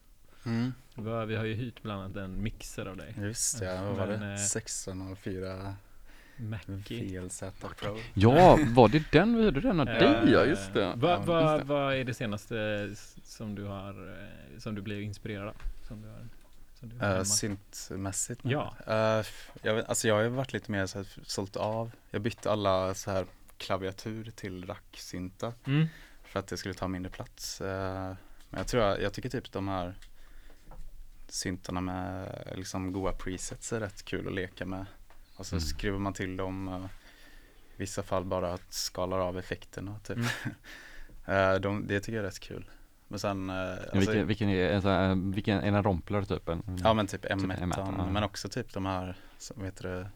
Mm. 0.45 0.73
Vi 0.95 1.09
har, 1.09 1.25
vi 1.25 1.35
har 1.35 1.45
ju 1.45 1.53
hyrt 1.53 1.81
bland 1.81 2.01
annat 2.01 2.17
en 2.17 2.43
mixer 2.43 2.85
av 2.85 2.97
dig. 2.97 3.15
Just 3.17 3.59
det, 3.59 3.81
vad 3.81 3.95
var 3.95 4.07
Men, 4.07 4.19
det? 4.19 4.25
eh, 4.25 4.33
1604 4.33 5.75
Mackie. 6.37 7.19
VLZ 7.19 7.43
Pro. 7.59 7.97
Ja, 8.13 8.59
var 8.75 8.87
det 8.89 9.11
den 9.11 9.37
vi 9.37 9.43
hörde 9.43 9.61
den 9.61 9.79
av 9.79 9.87
Eh, 9.89 9.99
dig? 9.99 10.31
Ja, 10.31 10.45
just 10.45 10.73
det. 10.73 10.93
Vad 10.95 11.21
det. 11.59 11.63
vad 11.63 11.95
är 11.95 12.03
det 12.03 12.13
senaste 12.13 12.89
som 13.23 13.55
du 13.55 13.63
har, 13.63 14.07
eh, 14.11 14.59
som 14.59 14.75
du 14.75 14.81
blev 14.81 15.01
inspirerad 15.01 15.47
av? 15.47 15.55
Som 15.87 16.01
du 16.01 16.07
har, 16.07 16.27
som 16.79 16.89
du 16.89 16.97
har 17.05 17.17
Uh, 17.17 17.23
syntmässigt? 17.23 18.41
Ja. 18.43 18.73
Uh, 18.87 19.25
jag, 19.61 19.73
vet, 19.75 19.89
alltså 19.89 20.07
jag 20.07 20.15
har 20.15 20.23
varit 20.29 20.53
lite 20.53 20.71
mer 20.71 20.85
så 20.85 20.97
här, 20.97 21.07
sålt 21.23 21.55
av. 21.55 21.91
Jag 22.11 22.21
bytte 22.21 22.51
alla 22.51 22.93
så 22.93 23.11
här 23.11 23.25
klaviatur 23.57 24.31
till 24.35 24.65
racksyntar 24.65 25.53
Mm. 25.65 25.87
för 26.23 26.39
att 26.39 26.47
det 26.47 26.57
skulle 26.57 26.73
ta 26.73 26.87
mindre 26.87 27.11
plats. 27.11 27.61
Uh, 27.61 27.67
men 27.67 28.57
jag 28.57 28.67
tror 28.67 28.83
jag, 28.83 29.01
jag 29.01 29.13
tycker 29.13 29.29
typ 29.29 29.51
de 29.51 29.67
här 29.67 29.93
syntarna 31.29 31.81
med 31.81 32.33
liksom 32.55 32.91
goa 32.91 33.11
presets 33.11 33.73
är 33.73 33.79
rätt 33.79 34.05
kul 34.05 34.27
att 34.27 34.33
leka 34.33 34.65
med. 34.65 34.85
Och 35.37 35.45
så 35.45 35.55
Mm. 35.55 35.61
skruvar 35.61 35.99
man 35.99 36.13
till 36.13 36.37
dem 36.37 36.67
uh, 36.67 36.85
i 37.75 37.77
vissa 37.77 38.03
fall 38.03 38.25
bara 38.25 38.53
att 38.53 38.73
skalar 38.73 39.19
av 39.19 39.37
effekterna 39.37 39.99
typ. 39.99 40.17
Mm. 40.17 40.27
Eh, 41.29 41.55
de, 41.55 41.87
det 41.87 41.99
tycker 41.99 42.13
jag 42.13 42.23
är 42.23 42.27
rätt 42.27 42.39
kul. 42.39 42.69
Men 43.07 43.19
sen, 43.19 43.49
uh, 43.49 43.75
vilken, 43.93 44.27
vilken 44.27 44.49
är 44.49 44.69
en 44.69 44.81
sån 44.81 44.91
här, 44.91 45.33
vilken, 45.33 45.57
är 45.59 45.67
en 45.67 45.83
rompler 45.83 46.23
typ? 46.23 46.49
Ja 46.83 46.93
men 46.93 47.07
typ 47.07 47.25
M1, 47.25 47.57
M1, 47.59 47.73
ja. 47.97 48.09
men 48.11 48.23
också 48.23 48.49
typ 48.49 48.73
de 48.73 48.85
här, 48.85 49.15
som 49.37 49.63
heter 49.63 49.83
det, 49.89 50.09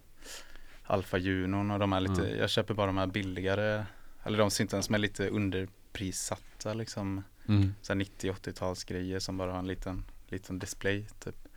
Alfa 0.84 1.18
Junon 1.18 1.72
och 1.72 1.80
de 1.80 1.92
här 1.92 2.00
lite, 2.00 2.26
Mm. 2.26 2.38
jag 2.40 2.50
köper 2.50 2.74
bara 2.74 2.88
de 2.88 2.98
här 2.98 3.08
billigare, 3.08 3.86
eller 4.24 4.38
de 4.38 4.52
syntarna 4.52 4.84
som 4.84 4.96
är 4.96 5.00
lite 5.00 5.30
underprissatta 5.30 6.74
liksom, 6.74 7.24
mm, 7.48 7.74
så 7.82 7.94
90-80-tals 7.94 8.84
grejer 8.84 9.20
som 9.20 9.38
bara 9.38 9.52
har 9.52 9.60
en 9.60 9.68
liten, 9.68 10.04
liten 10.28 10.60
display 10.60 11.06
typ. 11.20 11.48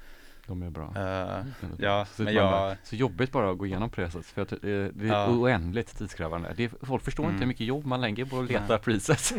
De 0.46 0.62
är 0.62 0.70
bra. 0.70 0.92
Eh, 0.96 1.46
ja, 1.78 2.06
så, 2.16 2.22
men 2.22 2.34
jag- 2.34 2.76
så 2.84 2.96
jobbigt 2.96 3.32
bara 3.32 3.50
att 3.50 3.58
gå 3.58 3.66
igenom 3.66 3.90
presets 3.90 4.32
för 4.32 4.46
det, 4.50 4.68
är- 4.70 4.90
det 4.94 5.04
är 5.06 5.12
Ja. 5.12 5.28
oändligt 5.28 5.98
tidskrävande. 5.98 6.54
Det 6.56 6.70
folk 6.82 7.02
förstår 7.04 7.24
inte 7.24 7.32
hur 7.32 7.38
Mm. 7.38 7.48
mycket 7.48 7.66
jobb 7.66 7.86
man 7.86 8.00
lägger 8.00 8.24
på 8.24 8.38
att 8.40 8.48
leta 8.48 8.64
Nej. 8.68 8.78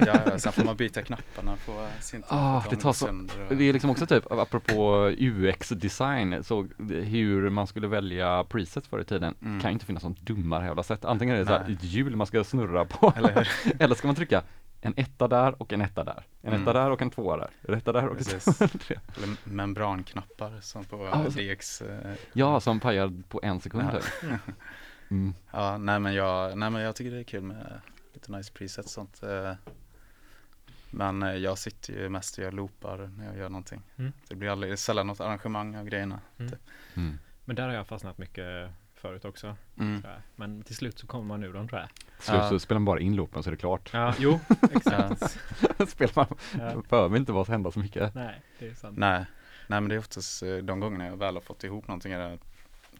ja, 0.08 0.16
ja, 0.26 0.40
sen 0.40 0.52
får 0.52 0.64
man 0.64 0.76
byta 0.76 1.02
knapparna 1.02 1.56
på 1.66 1.88
syntarna. 2.00 2.42
Ah, 2.42 2.64
det 2.70 2.76
de 2.76 2.82
tar 2.82 2.94
så- 2.94 3.08
och- 3.50 3.56
Det 3.56 3.64
är 3.70 3.74
liksom 3.74 3.90
också 3.90 4.06
typ, 4.06 4.32
apropå 4.32 5.12
UX-design, 5.18 6.44
så 6.44 6.68
hur 6.90 7.50
man 7.50 7.68
skulle 7.68 7.88
välja 7.88 8.44
presets 8.44 8.88
förr 8.88 9.00
i 9.02 9.04
tiden 9.06 9.36
Mm. 9.42 9.62
kan 9.62 9.72
inte 9.72 9.86
finnas 9.86 10.04
något 10.04 10.22
dummare 10.22 10.66
jävla 10.66 10.84
sätt. 10.84 11.06
Antingen 11.06 11.36
är 11.36 11.40
det 11.40 11.46
så 11.46 11.52
här 11.52 11.72
ett 11.72 11.84
hjul 11.84 12.16
man 12.16 12.28
ska 12.28 12.44
snurra 12.44 12.86
på, 12.86 13.14
Eller 13.16 13.48
eller 13.80 13.96
ska 13.96 14.08
man 14.08 14.16
trycka 14.16 14.42
en 14.82 14.94
etta 14.98 15.28
där 15.28 15.62
och 15.62 15.74
en 15.74 15.82
etta 15.82 16.04
där. 16.04 16.24
En 16.42 16.50
Mm. 16.50 16.62
etta 16.62 16.74
där 16.74 16.92
och 16.92 17.02
en 17.02 17.10
tvåa 17.10 17.38
där. 17.38 17.50
En 17.62 17.74
etta 17.74 17.92
där 17.92 18.06
och 18.06 18.12
en 18.12 18.18
Precis. 18.18 18.44
tvåa 18.58 18.70
där. 18.88 19.00
Eller 19.18 19.38
membranknappar 19.56 20.60
som 20.62 20.86
på 20.86 21.08
Ah, 21.08 21.24
så- 21.24 21.40
DX. 21.40 21.82
eh, 21.82 22.14
Ja, 22.34 22.60
som 22.60 22.80
pajar 22.80 23.14
på 23.30 23.40
en 23.44 23.60
sekund 23.62 23.90
Ja. 23.94 24.00
typ. 24.02 24.32
Mm. 25.10 25.34
Ja, 25.52 25.78
nej 25.78 26.00
men 26.00 26.14
jag, 26.14 26.58
nej 26.58 26.70
men 26.70 26.82
jag 26.82 26.96
tycker 26.96 27.12
det 27.12 27.20
är 27.20 27.24
kul 27.24 27.42
med 27.44 27.82
lite 28.14 28.32
nice 28.32 28.52
presets 28.54 28.86
och 28.88 28.92
sånt. 28.92 29.24
eh. 29.24 29.54
Men 30.92 31.24
eh, 31.24 31.34
jag 31.36 31.58
sitter 31.58 31.94
ju 31.94 32.10
mest 32.10 32.38
och 32.38 32.44
gör 32.44 32.52
loopar 32.52 32.98
när 33.18 33.26
jag 33.26 33.38
gör 33.38 33.50
någonting. 33.50 33.82
Mm. 33.96 34.12
Det 34.28 34.36
blir 34.36 34.50
aldrig, 34.50 34.80
sällan 34.80 35.08
något 35.08 35.20
arrangemang 35.22 35.76
av 35.76 35.86
grejerna. 35.86 36.20
Mm. 36.96 37.18
Men 37.46 37.56
där 37.56 37.68
har 37.68 37.74
jag 37.74 37.88
fastnat 37.88 38.18
mycket 38.18 38.70
förut 38.96 39.26
också. 39.26 39.56
Mm. 39.80 40.04
Men 40.36 40.62
till 40.62 40.76
slut 40.76 41.00
så 41.00 41.08
kommer 41.08 41.26
man 41.26 41.44
ur 41.44 41.54
dem 41.54 41.68
tror 41.68 41.80
jag. 41.82 41.90
Slut 42.20 42.38
Ja. 42.38 42.50
så 42.50 42.60
spelar 42.60 42.80
man 42.80 42.86
bara 42.86 43.00
in 43.00 43.16
loopen 43.16 43.44
så 43.44 43.50
är 43.50 43.52
det 43.52 43.58
klart. 43.58 43.90
Ja, 43.94 44.14
jo, 44.20 44.40
exakt. 44.72 45.38
spelar 45.90 46.14
man, 46.16 46.38
Ja. 46.60 46.82
behöver 46.90 47.18
inte 47.18 47.32
vara 47.32 47.46
så 47.46 47.52
hända 47.52 47.72
så 47.72 47.80
mycket. 47.80 48.16
Nej, 48.16 48.42
det 48.60 48.68
är 48.68 48.74
sant. 48.74 48.98
Nej, 48.98 49.26
nej 49.68 49.82
men 49.82 49.90
det 49.90 49.96
är 49.96 50.00
oftast 50.00 50.44
eh, 50.44 50.56
de 50.58 50.80
gångerna 50.80 51.06
jag 51.06 51.18
väl 51.18 51.34
har 51.34 51.42
fått 51.42 51.64
ihop 51.64 51.88
någonting. 51.88 52.12
Det 52.12 52.38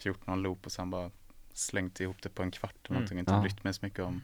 gjort 0.06 0.28
någon 0.28 0.42
loop 0.42 0.66
och 0.66 0.72
sen 0.72 0.90
bara 0.90 1.12
slängt 1.54 2.00
ihop 2.00 2.18
det 2.22 2.30
på 2.30 2.44
en 2.44 2.52
kvart 2.52 2.72
eller 2.84 2.90
Mm. 2.90 2.96
någonting. 3.02 3.20
Inte 3.20 3.34
Ja. 3.34 3.42
brytt 3.42 3.64
mig 3.64 3.74
så 3.74 3.86
mycket 3.86 4.00
om 4.00 4.22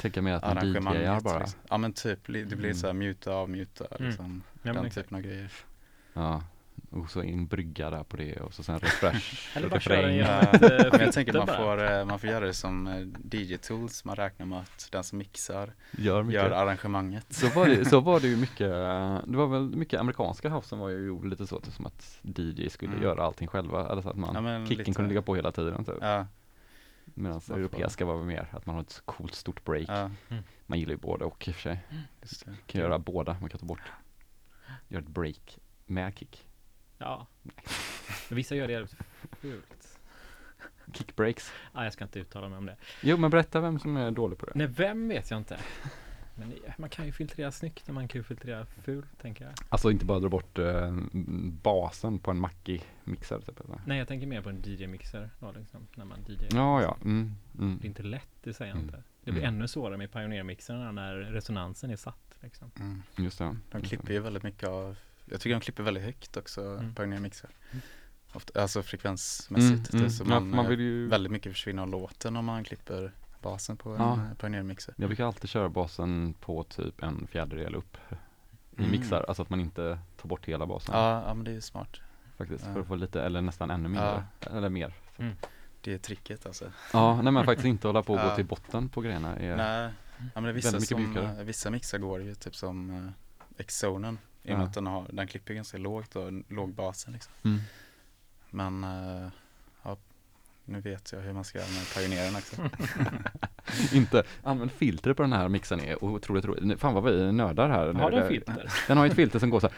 Tänker 0.00 0.20
mer 0.20 0.32
att 0.34 0.42
man 0.42 0.58
arrangemanget. 0.58 1.02
DJar 1.02 1.20
bara. 1.20 1.38
liksom. 1.38 1.60
Ja 1.70 1.78
men 1.78 1.92
typ, 1.92 2.18
det 2.26 2.32
blir 2.46 2.54
Mm. 2.64 2.74
så 2.74 2.86
här 2.86 2.94
muta, 2.94 3.32
avmuta, 3.34 3.86
Mm. 3.90 4.08
liksom. 4.08 4.42
Ja, 4.52 4.58
men 4.62 4.74
den 4.74 4.86
exakt. 4.86 5.06
typen 5.06 5.16
av 5.16 5.22
grejer. 5.22 5.52
Ja. 6.12 6.42
Och 6.90 7.10
så 7.10 7.22
in 7.22 7.46
brygga 7.46 7.90
där 7.90 8.02
på 8.04 8.16
det 8.16 8.36
och 8.40 8.54
så 8.54 8.62
sen 8.62 8.78
refresh. 8.78 9.56
Eller 9.56 9.68
bara 9.68 9.80
köra 9.80 9.96
refräng. 9.96 10.18
en 10.18 10.26
Ja, 10.26 10.88
men 10.92 11.00
jag 11.00 11.12
tänker 11.12 11.32
man 11.32 11.46
får, 11.46 11.92
eh, 11.92 12.04
man 12.04 12.18
får 12.18 12.30
göra 12.30 12.46
det 12.46 12.54
som 12.54 12.86
eh, 12.86 12.94
DJ-tools. 13.30 14.04
Man 14.04 14.16
räknar 14.16 14.46
med 14.46 14.58
att 14.60 14.88
den 14.92 15.04
som 15.04 15.18
mixar 15.18 15.72
Gör 15.90 16.22
mycket. 16.22 16.42
gör 16.42 16.50
arrangemanget. 16.50 17.26
Så 17.32 17.48
var, 17.48 17.66
det, 17.66 17.84
så 17.84 18.00
var 18.00 18.20
det 18.20 18.28
ju 18.28 18.36
mycket, 18.46 18.60
eh, 18.70 19.18
det 19.26 19.36
var 19.36 19.46
väl 19.46 19.76
mycket 19.76 20.00
amerikanska 20.00 20.48
house 20.50 20.68
som 20.68 20.78
var 20.78 20.88
ju 20.88 21.06
gjorde 21.06 21.28
lite 21.28 21.46
så, 21.46 21.60
typ 21.60 21.74
som 21.74 21.86
att 21.86 22.18
DJ 22.22 22.68
skulle 22.68 22.92
Mm. 22.92 23.02
göra 23.04 23.22
allting 23.24 23.48
själva, 23.48 23.88
eller 23.92 24.02
så 24.02 24.08
att 24.10 24.16
man, 24.16 24.44
Ja, 24.44 24.66
kicken 24.66 24.78
lite- 24.78 24.92
kunde 24.92 25.08
ligga 25.08 25.22
på 25.22 25.34
hela 25.36 25.52
tiden 25.52 25.84
typ. 25.84 25.94
Ja, 26.00 26.26
Medan 27.04 27.40
europeiska 27.50 28.04
var 28.04 28.16
väl 28.16 28.26
mer 28.26 28.46
att 28.52 28.66
man 28.66 28.74
har 28.74 28.82
ett 28.82 29.02
coolt 29.04 29.34
stort 29.34 29.64
break. 29.64 29.88
ja, 29.88 30.10
Man 30.66 30.78
gillar 30.78 30.92
ju 30.92 30.98
båda 30.98 31.24
och 31.24 31.48
i 31.48 31.50
och 31.50 31.54
för 31.54 31.62
sig. 31.62 31.78
just 32.22 32.44
det. 32.46 32.54
Kan 32.66 32.80
göra 32.80 32.98
båda, 32.98 33.36
man 33.40 33.50
kan 33.50 33.60
ta 33.60 33.66
bort, 33.66 33.82
göra 34.88 35.02
ett 35.02 35.08
break 35.08 35.58
med 35.86 36.18
kick. 36.18 36.46
Ja. 37.02 37.26
Men 38.28 38.36
vissa 38.36 38.54
gör 38.54 38.66
det 38.66 38.72
jävligt 38.72 38.96
fult. 39.40 39.98
Kickbreaks. 40.92 41.52
Ah, 41.72 41.84
jag 41.84 41.92
ska 41.92 42.04
inte 42.04 42.18
uttala 42.20 42.48
mig 42.48 42.58
om 42.58 42.66
det. 42.66 42.76
Jo, 43.02 43.16
men 43.16 43.30
berätta 43.30 43.60
vem 43.60 43.78
som 43.78 43.96
är 43.96 44.10
dålig 44.10 44.38
på 44.38 44.46
det. 44.46 44.52
Nej, 44.54 44.66
vem 44.66 45.08
vet 45.08 45.30
jag 45.30 45.38
inte. 45.40 45.58
Men 46.34 46.50
det- 46.50 46.78
man 46.78 46.90
kan 46.90 47.06
ju 47.06 47.12
filtrera 47.12 47.52
snyggt 47.52 47.88
och 47.88 47.94
man 47.94 48.08
kan 48.08 48.18
ju 48.18 48.22
filtrera 48.22 48.66
fult, 48.66 49.18
tänker 49.20 49.44
jag. 49.44 49.54
Alltså 49.68 49.90
inte 49.90 50.04
bara 50.04 50.18
dra 50.20 50.28
bort 50.28 50.58
eh, 50.58 50.96
basen 51.62 52.18
på 52.18 52.30
en 52.30 52.40
mackig 52.40 52.82
mixer 53.04 53.38
typ. 53.40 53.60
Eller? 53.60 53.80
Nej, 53.86 53.98
jag 53.98 54.08
tänker 54.08 54.26
mer 54.26 54.42
på 54.42 54.48
en 54.48 54.62
DJ-mixer 54.64 55.30
då, 55.38 55.52
liksom, 55.52 55.86
när 55.94 56.04
man 56.04 56.18
DJ. 56.28 56.46
Ja, 56.50 56.82
ja. 56.82 56.96
Mm, 57.04 57.34
mm. 57.58 57.78
Det 57.80 57.86
är 57.86 57.88
inte 57.88 58.02
lätt, 58.02 58.28
det 58.42 58.52
säger 58.52 58.70
jag 58.70 58.76
Mm. 58.78 58.88
inte. 58.88 59.02
Det 59.24 59.30
blir 59.32 59.42
Mm. 59.42 59.54
ännu 59.54 59.68
svårare 59.68 59.96
med 59.96 60.12
pioneermixerna 60.12 60.92
när 60.92 61.14
resonansen 61.14 61.90
är 61.90 61.96
satt. 61.96 62.34
Liksom. 62.40 62.70
Mm. 62.80 63.02
Just 63.16 63.38
det. 63.38 63.56
De 63.70 63.82
klipper 63.82 64.12
ju 64.12 64.18
väldigt 64.20 64.42
mycket 64.42 64.68
av, 64.68 64.96
jag 65.32 65.40
tycker 65.40 65.54
de 65.54 65.60
klipper 65.60 65.82
väldigt 65.82 66.04
högt 66.04 66.36
också, 66.36 66.60
Mm. 66.60 66.94
Pioneer 66.94 67.20
mixar. 67.20 67.50
Ofta, 68.32 68.62
alltså 68.62 68.82
frekvensmässigt. 68.82 69.92
Mm, 69.92 70.04
det, 70.04 70.10
så 70.10 70.24
mm. 70.24 70.32
Ja, 70.34 70.40
man, 70.40 70.50
man 70.50 70.64
eh, 70.64 70.70
vill 70.70 70.80
ju... 70.80 71.08
Väldigt 71.08 71.32
mycket 71.32 71.52
försvinner 71.52 71.82
av 71.82 71.88
låten 71.88 72.36
om 72.36 72.44
man 72.44 72.64
klipper 72.64 73.12
basen 73.42 73.76
på 73.76 73.90
en 73.90 74.00
Ja. 74.00 74.12
eh, 74.14 74.34
Pioneer 74.40 74.62
mixer. 74.62 74.94
Jag 74.98 75.08
brukar 75.08 75.24
alltid 75.26 75.50
köra 75.50 75.68
basen 75.68 76.34
på 76.40 76.62
typ 76.64 77.02
en 77.02 77.26
fjärdedel 77.26 77.74
upp 77.74 77.96
i 78.10 78.78
Mm. 78.78 78.90
mixar. 78.90 79.24
Alltså 79.28 79.42
att 79.42 79.50
man 79.50 79.60
inte 79.60 79.98
tar 80.16 80.28
bort 80.28 80.44
hela 80.48 80.66
basen. 80.66 80.94
Ja, 80.94 81.24
ja 81.26 81.34
men 81.34 81.44
det 81.44 81.50
är 81.50 81.54
ju 81.54 81.60
smart. 81.60 81.96
Faktiskt. 82.36 82.64
Ja. 82.66 82.72
För 82.72 82.80
att 82.80 82.86
få 82.86 82.94
lite, 82.94 83.22
eller 83.22 83.40
nästan 83.40 83.70
ännu 83.70 83.88
mindre. 83.88 84.24
Eller 84.40 84.68
mer. 84.68 84.94
Det 85.80 85.94
är 85.94 85.98
tricket 85.98 86.46
alltså. 86.46 86.72
Ja, 86.92 87.22
nej 87.22 87.32
men 87.32 87.44
faktiskt 87.44 87.66
inte 87.66 87.86
hålla 87.88 88.02
på 88.02 88.14
och 88.14 88.20
gå 88.28 88.30
till 88.36 88.44
botten 88.44 88.88
på 88.88 89.00
grejerna. 89.00 89.36
Är, 89.36 89.56
Nej, 89.56 89.90
ja, 90.18 90.24
men 90.34 90.42
det 90.44 90.48
är 90.50 90.52
vissa, 90.52 90.80
som, 90.80 91.16
eh, 91.16 91.42
vissa 91.44 91.70
mixar 91.70 91.98
går 91.98 92.22
ju 92.22 92.34
typ 92.34 92.56
som 92.56 92.90
uh, 92.90 93.10
X-zonen. 93.62 94.18
I 94.42 94.48
och 94.48 94.52
Ja. 94.52 94.56
med 94.56 94.66
att 94.66 94.74
den, 94.74 94.86
har, 94.86 95.06
den 95.12 95.26
klipper 95.26 95.54
ganska 95.54 95.78
lågt 95.78 96.16
och 96.16 96.32
låg 96.48 96.74
basen 96.74 97.12
liksom. 97.12 97.32
Mm. 97.44 97.60
Men 98.50 98.84
eh, 98.84 99.28
ja, 99.82 99.96
nu 100.64 100.80
vet 100.80 101.12
jag 101.12 101.20
hur 101.20 101.32
man 101.32 101.44
ska 101.44 101.58
göra 101.58 101.68
med 101.68 101.94
Pioneeren 101.94 102.36
också. 102.36 102.56
Inte, 103.96 104.22
använd 104.42 104.72
filter 104.72 105.12
på 105.14 105.22
den 105.22 105.32
här 105.32 105.48
mixen 105.48 105.80
är 105.80 106.04
otroligt 106.04 106.44
roligt. 106.44 106.80
Fan 106.80 106.94
vad 106.94 107.04
vi 107.04 107.32
nördar 107.32 107.68
här. 107.68 107.92
Har 107.92 108.10
den 108.10 108.28
filter? 108.28 108.72
Den 108.88 108.98
har 108.98 109.04
ju 109.04 109.10
ett 109.10 109.16
filter 109.16 109.38
som 109.38 109.50
går 109.50 109.60
så 109.60 109.66
här. 109.68 109.76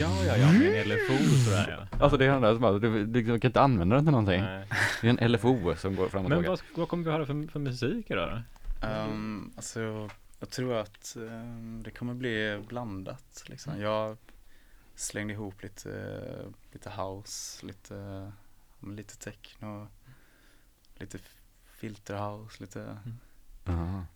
Ja, 0.00 0.24
ja, 0.26 0.36
ja, 0.36 0.52
med 0.52 0.80
en 0.80 0.88
LFO 0.88 1.24
sådär 1.44 1.86
ja. 1.90 1.98
Alltså 2.00 2.16
det 2.18 2.24
är 2.24 2.28
den 2.32 2.42
där 2.42 2.52
som 2.52 2.60
bara, 2.60 2.78
du, 2.78 3.06
du 3.06 3.24
kan 3.24 3.48
inte 3.48 3.60
använda 3.60 3.96
den 3.96 4.04
till 4.04 4.12
någonting. 4.12 4.40
Nej. 4.40 4.68
Det 5.00 5.08
är 5.08 5.16
en 5.22 5.32
LFO 5.32 5.74
som 5.76 5.96
går 5.96 6.08
fram 6.08 6.24
och 6.24 6.30
Men 6.30 6.44
vad, 6.44 6.60
vad 6.76 6.88
kommer 6.88 7.04
vi 7.04 7.10
höra 7.10 7.26
för, 7.26 7.50
för 7.50 7.60
musik 7.60 8.10
idag 8.10 8.30
då? 8.30 8.86
Um, 8.88 9.52
alltså, 9.56 10.10
jag 10.42 10.50
tror 10.50 10.74
att 10.74 11.16
ehm, 11.16 11.82
det 11.82 11.90
kommer 11.90 12.14
bli 12.14 12.64
blandat 12.68 13.44
liksom. 13.46 13.80
Jag 13.80 14.16
slängde 14.94 15.32
ihop 15.32 15.62
lite, 15.62 16.52
lite 16.72 16.90
house, 16.90 17.66
lite, 17.66 18.32
lite 18.80 19.16
techno, 19.16 19.88
lite 20.94 21.18
filterhouse, 21.64 22.62
lite 22.62 22.98
Ja. 23.64 24.06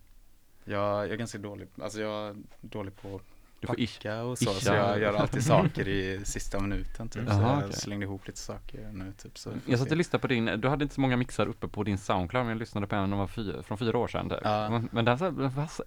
jag, 0.65 1.05
jag 1.05 1.13
är 1.13 1.17
ganska 1.17 1.39
dålig, 1.39 1.69
alltså 1.83 2.01
jag 2.01 2.29
är 2.29 2.37
dålig 2.61 2.97
på 2.97 3.21
Du 3.61 3.67
får 3.67 3.75
packa 3.75 4.23
och 4.23 4.39
så, 4.39 4.45
så 4.53 4.73
jag 4.73 5.01
gör 5.01 5.15
alltid 5.15 5.45
saker 5.47 5.89
i 5.89 6.21
sista 6.25 6.61
minuten 6.61 7.09
typ. 7.09 7.23
Jaha, 7.27 7.37
så 7.37 7.43
jag 7.43 7.59
okej. 7.59 7.73
slängde 7.73 8.05
ihop 8.07 8.27
lite 8.27 8.39
saker 8.41 8.89
nu 8.93 9.13
typ. 9.23 9.39
Så 9.39 9.51
Jag 9.67 9.79
satt 9.79 9.91
och 9.91 9.97
lyssnade 9.97 10.21
på 10.21 10.27
din, 10.27 10.45
du 10.61 10.69
hade 10.69 10.83
inte 10.83 10.95
så 10.95 11.01
många 11.01 11.17
mixar 11.17 11.47
uppe 11.47 11.69
på 11.69 11.83
din 11.83 11.99
Soundcloud 11.99 12.45
men 12.45 12.51
jag 12.53 12.59
lyssnade 12.59 12.87
på 12.87 12.97
en 12.97 13.11
var 13.11 13.27
fyra, 13.27 13.63
från 13.63 13.79
fyra 13.79 13.99
år 13.99 14.09
sedan 14.09 14.29
typ. 14.29 14.39
Ja. 14.45 14.81
Men- 14.91 15.05
den 15.05 15.19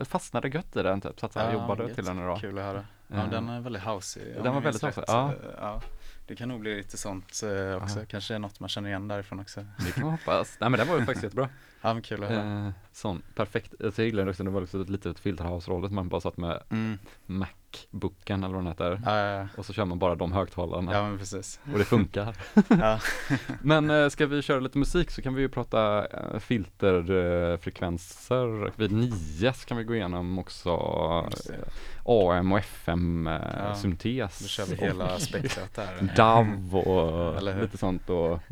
fastnade 0.06 0.48
gött 0.50 0.76
i 0.76 0.84
den 0.84 1.02
typ, 1.02 1.20
så 1.20 1.30
här 1.36 1.48
och 1.48 1.54
Ja, 1.54 1.62
jobbade 1.62 1.84
gött. 1.84 1.96
till 1.96 2.06
den 2.06 2.20
idag. 2.20 2.40
Kul 2.42 2.58
att 2.58 2.64
höra. 2.66 2.86
Ja, 3.08 3.26
den 3.32 3.50
är 3.50 3.62
väldigt 3.62 3.84
housey. 3.84 4.24
Den 4.34 4.44
var 4.44 4.54
jag 4.54 4.62
väldigt 4.62 4.84
housey, 4.84 5.04
ja. 5.08 5.34
Ja. 5.58 5.82
Det 6.28 6.36
kan 6.36 6.50
nog 6.50 6.60
bli 6.60 6.76
lite 6.76 6.98
sånt 6.98 7.42
eh, 7.44 7.84
också. 7.84 8.00
Kanske 8.08 8.36
är 8.36 8.40
något 8.40 8.60
man 8.60 8.70
känner 8.70 8.90
igen 8.90 9.08
därifrån 9.08 9.40
också. 9.40 9.66
Det 9.86 9.92
kan 9.92 10.04
man 10.04 10.12
hoppas. 10.12 10.58
Nej 10.60 10.70
men 10.70 10.80
den 10.80 10.88
var 10.88 10.96
ju 11.00 11.06
faktiskt 11.06 11.24
jättebra. 11.24 11.50
Ja, 11.82 11.94
men 11.94 12.02
kul 12.02 12.24
att 12.24 12.30
höra. 12.30 12.66
Eh, 12.66 12.72
sån, 12.92 13.22
perfekt. 13.36 13.74
Jag 13.80 14.00
gillade 14.00 14.30
också, 14.30 14.44
det 14.44 14.50
var 14.50 14.62
liksom 14.62 14.82
ett 14.82 14.90
litet 14.90 15.20
filterhouse-rollet, 15.20 15.92
man 15.92 16.10
bara 16.10 16.22
satt 16.22 16.38
med 16.38 16.64
Mm. 16.70 16.98
Macbooken 17.26 18.44
eller 18.44 18.54
vad 18.56 18.64
den 18.64 18.68
heter. 18.72 19.02
Ja, 19.06 19.18
ja, 19.18 19.48
Och 19.58 19.66
så 19.66 19.74
kör 19.74 19.86
man 19.86 20.00
bara 20.00 20.16
de 20.16 20.32
högtalarna. 20.32 20.92
ja. 20.94 20.98
ja, 20.98 21.10
men 21.10 21.18
precis. 21.20 21.60
Och 21.74 21.80
det 21.80 21.86
funkar. 21.86 22.36
Ja. 22.70 23.00
Men 23.62 23.90
eh, 23.90 24.10
ska 24.10 24.26
vi 24.26 24.42
köra 24.42 24.60
lite 24.60 24.78
musik 24.78 25.12
så 25.12 25.22
kan 25.22 25.34
vi 25.34 25.42
ju 25.42 25.50
prata 25.50 26.08
eh, 26.08 26.40
filterfrekvenser. 26.40 28.72
Vid 28.76 28.92
nio 28.92 29.54
kan 29.66 29.78
vi 29.78 29.84
gå 29.84 29.96
igenom 29.96 30.40
också 30.40 30.70
eh, 31.50 31.56
AM 32.06 32.52
och 32.52 32.60
FM 32.60 33.28
eh, 33.28 33.34
Ja, 33.58 33.76
syntes. 33.76 34.40
Då 34.40 34.48
kör 34.48 34.66
vi 34.66 34.76
hela 34.76 35.20
spektrat 35.20 35.76
där. 35.76 36.14
DAV 36.16 36.76
och 36.76 37.44
lite 37.62 37.78
sånt 37.78 38.10
och 38.10 38.40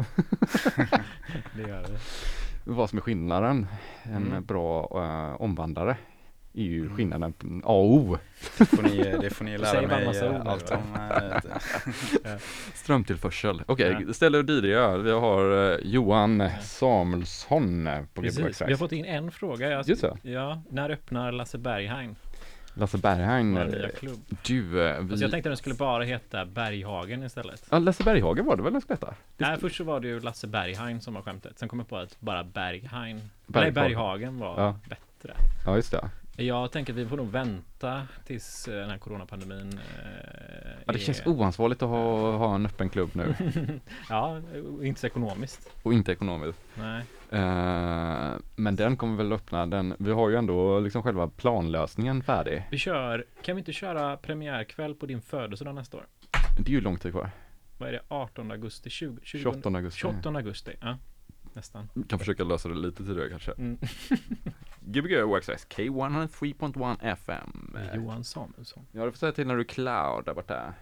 Det 1.56 1.62
gör 1.62 1.82
det. 1.82 2.00
Vad 2.75 2.89
som 2.89 2.97
är 2.97 3.01
skillnaden. 3.01 3.67
En 4.03 4.27
Mm. 4.27 4.45
bra 4.45 4.89
eh, 4.95 5.41
omvandlare 5.41 5.97
är 6.53 6.63
ju 6.63 6.82
Mm. 6.82 6.95
skillnaden 6.97 7.34
A 7.65 7.73
och 7.73 7.93
O. 7.93 8.17
Det 8.58 8.65
får 8.65 8.84
ni, 8.84 8.97
det 9.21 9.30
får 9.30 9.45
ni 9.45 9.51
Du 9.51 9.58
lära 9.58 9.88
mig 9.88 10.17
eh, 10.17 10.41
allt 10.45 10.71
om. 10.71 10.95
eh, 12.23 12.32
Strömtillförsel. 12.73 13.63
Okej, 13.65 13.97
Ja. 14.08 14.13
ställer 14.13 14.43
du 14.43 14.53
DJ. 14.60 14.97
Vi 15.03 15.12
har 15.12 15.77
Johan 15.84 16.43
Samuelsson 16.62 17.89
på 18.13 18.21
Precis. 18.21 18.39
Gbg 18.60 18.65
Vi 18.67 18.73
har 18.73 18.77
fått 18.77 18.91
in 18.91 19.06
en 19.06 19.32
fråga. 19.32 19.69
Jag, 19.69 19.88
Just. 19.88 20.03
Ja, 20.21 20.62
när 20.69 20.89
öppnar 20.89 21.32
Lasse 21.32 21.58
Berghain 21.58 22.15
Lasse 22.78 22.98
Berghain. 22.98 23.54
vår 23.56 23.86
eh? 23.86 23.90
Du, 24.46 24.88
eh, 24.88 24.94
vi... 24.94 25.00
Alltså 25.12 25.16
jag 25.26 25.32
tänkte 25.32 25.38
att 25.38 25.44
den 25.44 25.58
skulle 25.58 25.76
bara 25.76 26.04
heta 26.04 26.46
Berghagen 26.46 27.24
istället. 27.24 27.63
Ja, 27.70 27.80
Lasse 27.80 28.04
Berghagen 28.04 28.46
var 28.46 28.56
det 28.56 28.63
väl 28.63 28.72
den 28.74 28.82
skulle 28.82 28.96
heta? 28.96 29.16
Det 29.38 29.46
Nej, 29.48 29.58
först 29.60 29.76
så 29.76 29.84
var 29.84 30.00
det 30.00 30.08
ju 30.08 30.20
Lasse 30.20 30.48
Berghain 30.48 31.02
som 31.02 31.13
var 31.13 31.22
skämtet. 31.22 31.60
Sen 31.60 31.70
kom 31.70 31.80
jag 31.80 31.88
på 31.90 31.98
att 31.98 32.20
bara 32.20 32.44
Berghain, 32.44 33.16
nej 33.18 33.72
Berghagen. 33.72 33.74
Berghagen 33.74 34.40
var 34.40 34.62
Ja. 34.62 34.80
bättre. 34.90 35.36
Ja, 35.66 35.76
just 35.76 35.92
det. 35.92 36.10
Jag 36.39 36.71
tänker 36.71 36.93
att 36.93 37.00
vi 37.00 37.06
får 37.08 37.17
nog 37.17 37.32
vänta 37.32 38.08
tills 38.26 38.67
eh, 38.67 38.73
den 38.80 38.89
här 38.89 38.97
coronapandemin 38.97 39.73
eh, 39.73 39.80
Ja, 40.86 40.93
det 40.93 41.00
är- 41.00 41.00
känns 41.00 41.21
oansvarigt 41.26 41.82
att 41.82 41.89
ha, 41.89 42.38
ha 42.38 42.56
en 42.56 42.65
öppen 42.65 42.89
klubb 42.89 43.10
nu. 43.13 43.36
Ja, 44.10 44.41
inte 44.84 45.00
så 45.02 45.08
ekonomiskt. 45.08 45.69
och 45.84 45.93
inte 45.93 46.12
ekonomiskt. 46.12 46.60
Nej. 46.76 47.04
Eh, 47.32 48.34
men 48.56 48.76
den 48.76 48.97
kommer 48.97 49.17
väl 49.17 49.34
öppna, 49.34 49.65
den, 49.65 49.93
vi 50.00 50.12
har 50.12 50.30
ju 50.30 50.36
ändå 50.36 50.80
liksom 50.80 51.04
själva 51.04 51.28
planlösningen 51.28 52.23
färdig. 52.23 52.67
Vi 52.71 52.78
kör, 52.78 53.26
kan 53.41 53.56
vi 53.56 53.60
inte 53.60 53.73
köra 53.73 54.17
premiärkväll 54.17 54.95
på 54.95 55.06
din 55.06 55.21
födelsedag 55.21 55.76
nästa 55.76 55.97
år? 55.97 56.06
Det 56.60 56.69
är 56.69 56.73
ju 56.73 56.82
lång 56.82 56.97
tid 56.97 57.12
kvar. 57.12 57.30
Vad 57.78 57.89
är 57.89 57.93
det? 57.93 58.02
18 58.08 58.52
augusti? 58.52 58.89
20, 58.89 59.19
20, 59.23 59.41
28 59.41 59.69
augusti. 59.69 60.00
28 60.00 60.30
augusti, 60.30 60.71
ja. 60.82 60.97
Nästan. 61.54 61.89
Vi 61.93 62.04
kan 62.04 62.19
försöka 62.19 62.43
lösa 62.43 62.69
det 62.69 62.76
lite 62.76 63.04
tidigare 63.06 63.30
kanske. 63.30 63.52
Mm. 63.52 63.78
Gbg 64.89 65.23
Workspace 65.23 65.67
K103.1 65.67 66.97
FM. 67.02 67.78
Johan 67.93 68.23
Samuelsson. 68.23 68.86
Ja, 68.91 69.06
du 69.06 69.12
får 69.12 69.17
säga 69.17 69.32
till 69.32 69.47
när 69.47 69.56
du 69.56 69.62
är 69.62 69.65
cloud 69.65 70.26
där 70.26 70.34
borta. 70.34 70.73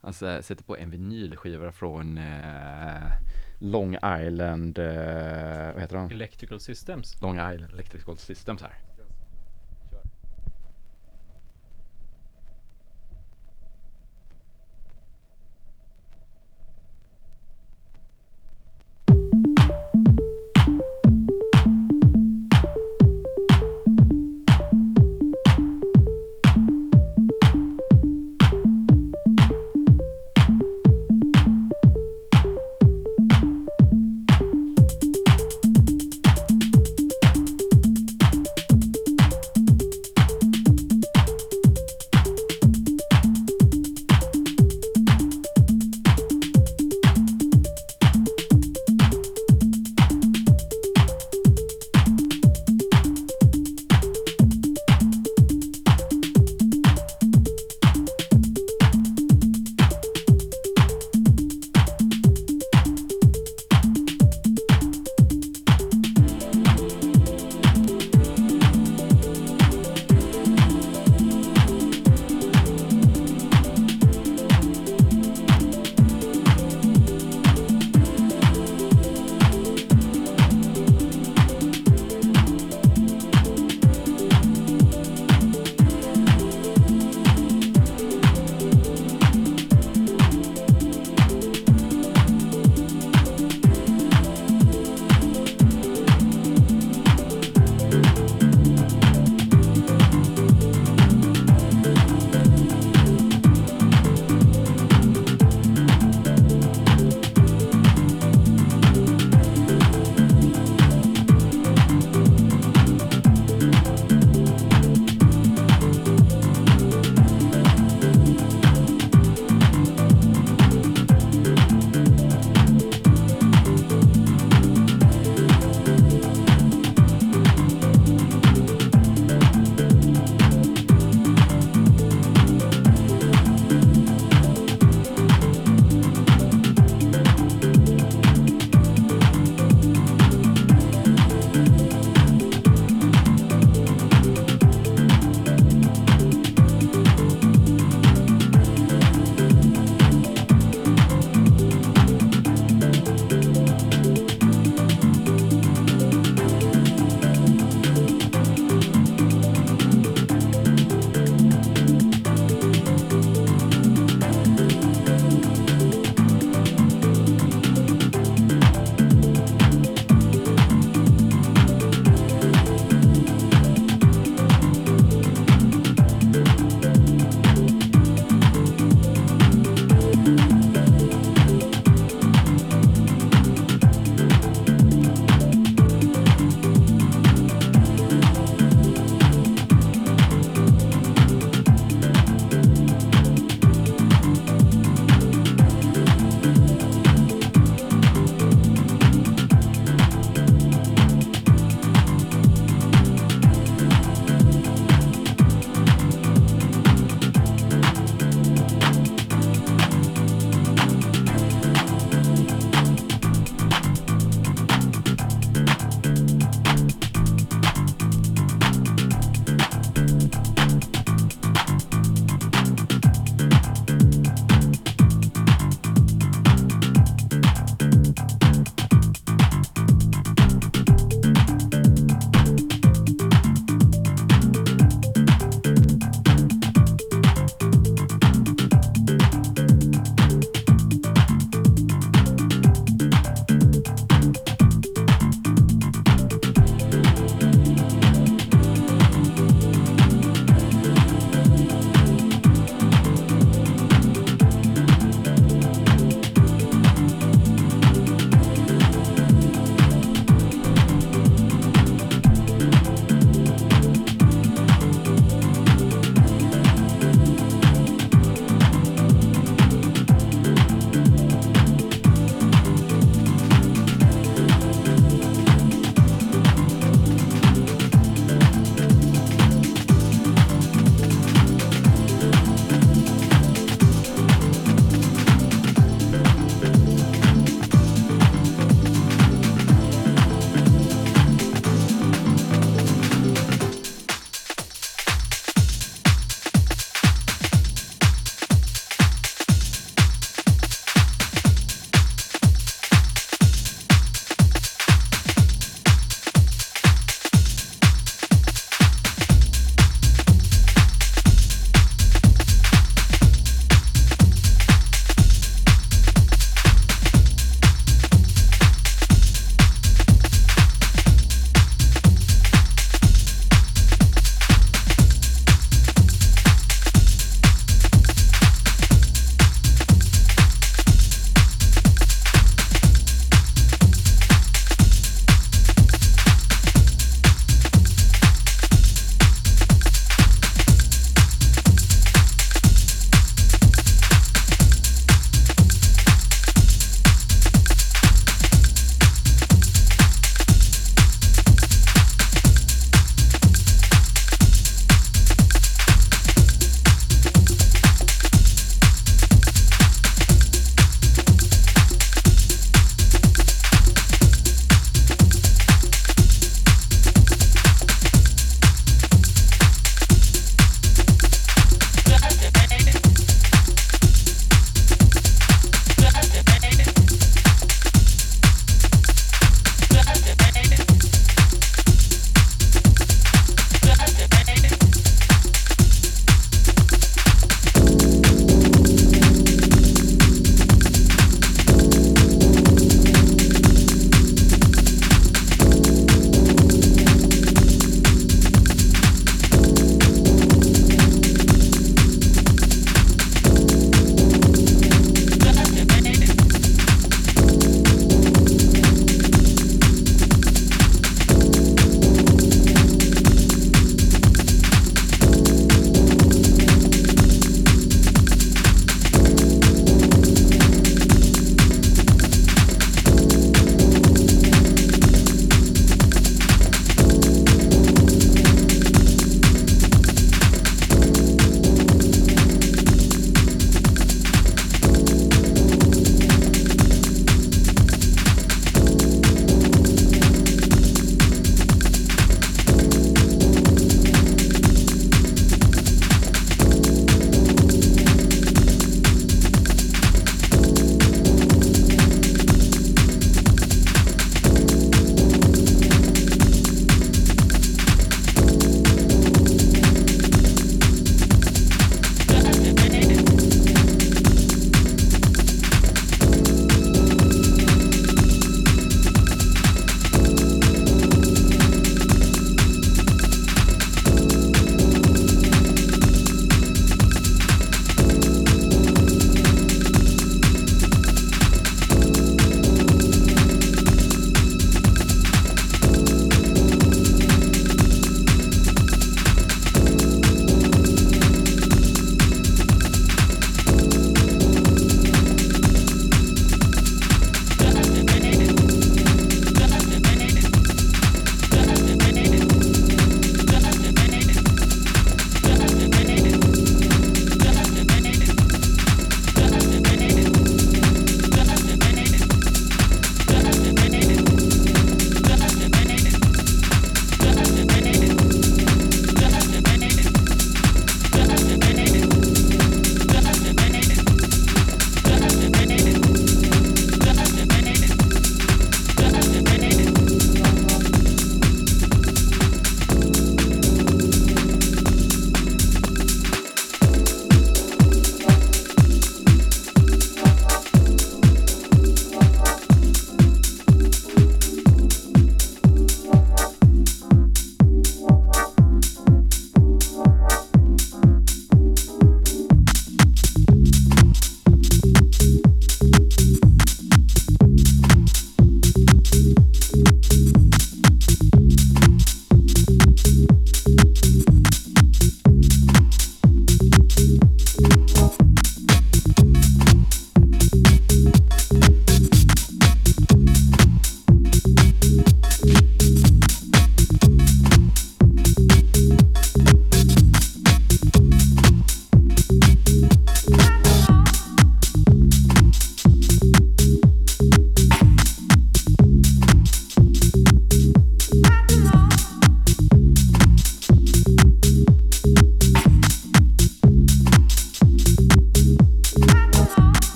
Alltså, 0.00 0.42
sätter 0.42 0.64
på 0.64 0.76
en 0.76 0.90
vinylskiva 0.90 1.72
från 1.72 2.18
eh, 2.18 3.12
Long 3.60 3.94
Island, 3.94 4.78
eh, 4.78 5.72
vad 5.72 5.80
heter 5.80 5.96
de? 5.96 6.10
Electrical 6.10 6.60
Systems. 6.60 7.22
Long 7.22 7.34
Island 7.34 7.72
Electrical 7.72 8.18
Systems 8.18 8.62
här. 8.62 8.74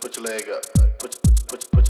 put 0.00 0.16
your 0.16 0.24
leg 0.26 0.48
up, 0.48 0.62
put 0.98 1.20
put 1.22 1.48
put. 1.48 1.70
put 1.72 1.87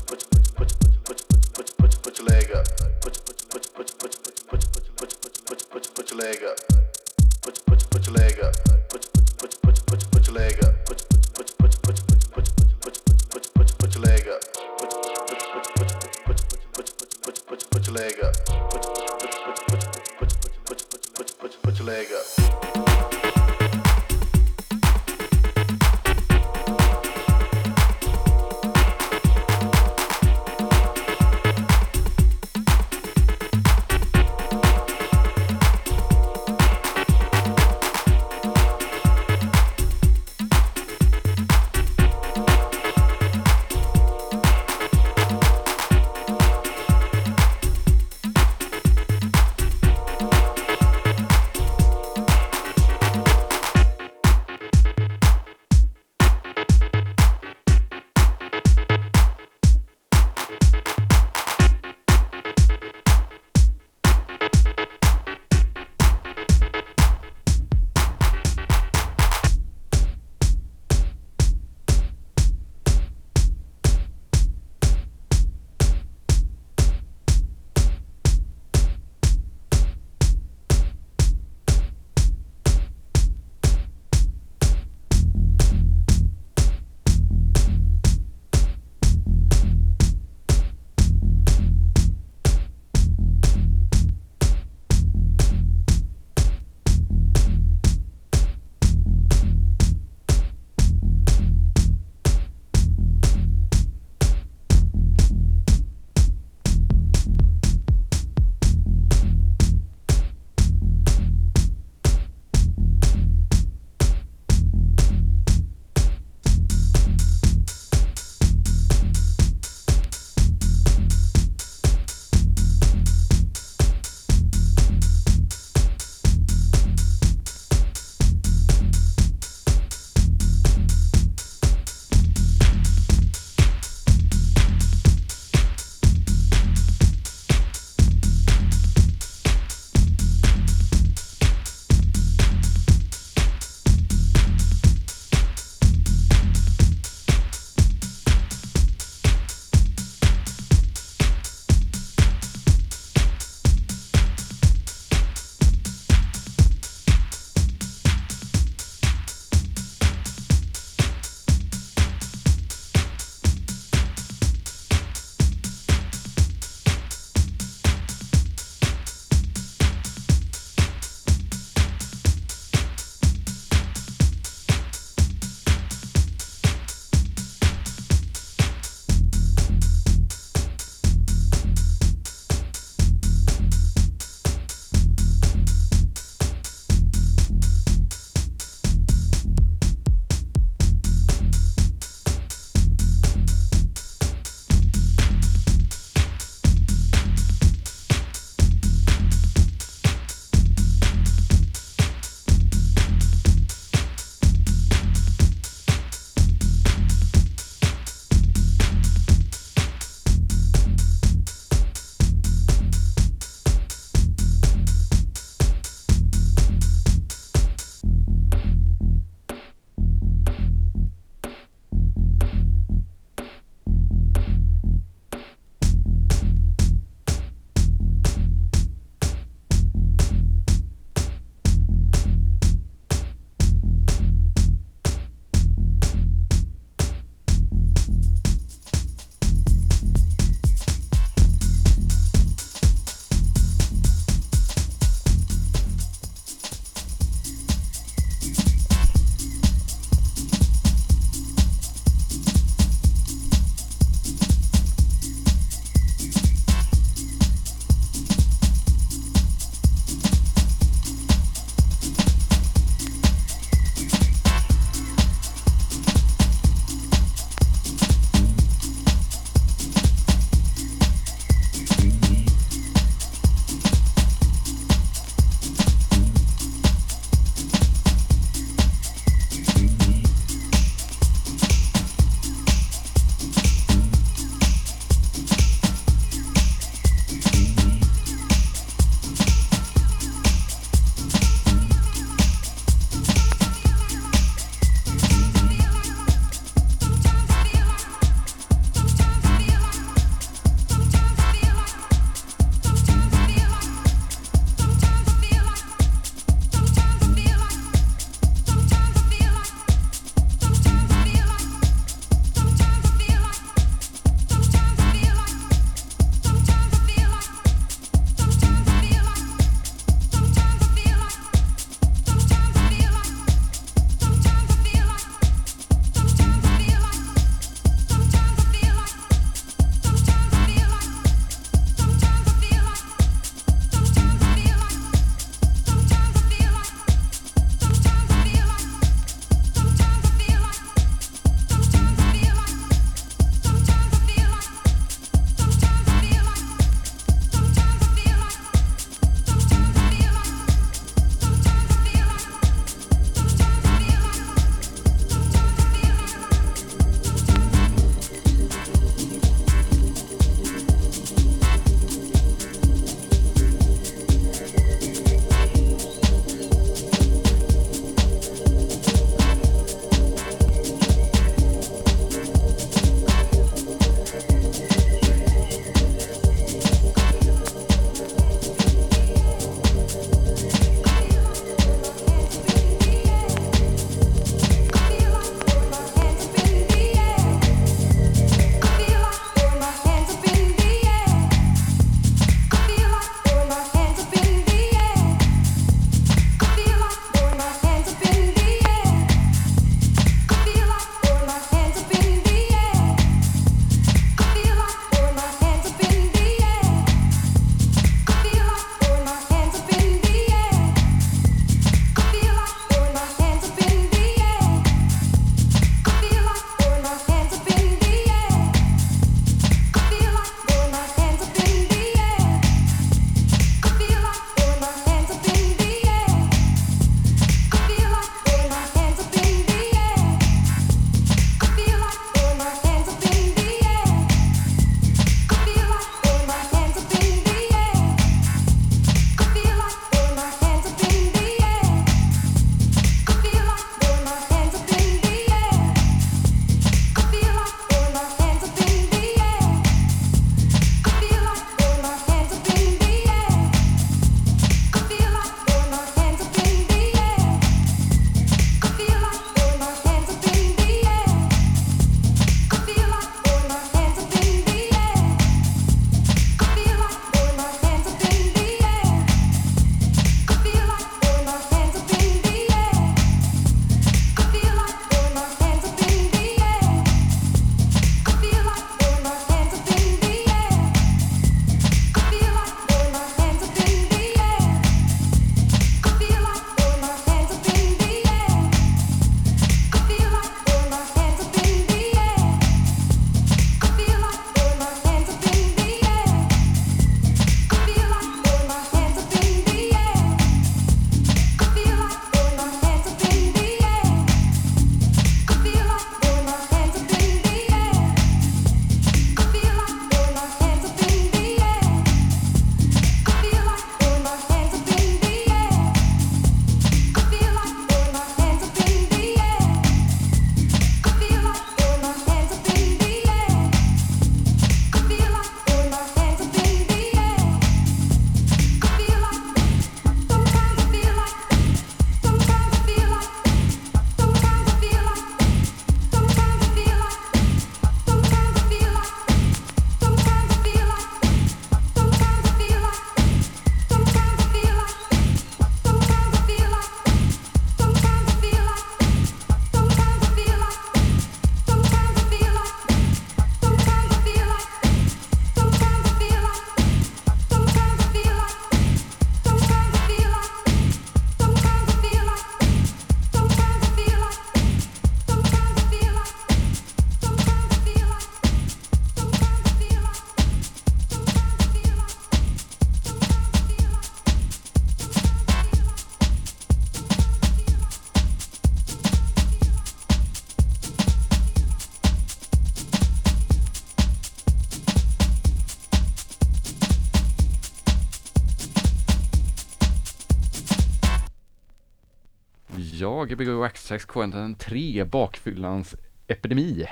Ja, 593.18 593.24
Gbg 593.24 593.48
Waxtrax 593.48 594.04
Quentin 594.04 594.54
3, 594.54 595.04
bakfyllans 595.04 595.96
epidemi. 596.26 596.86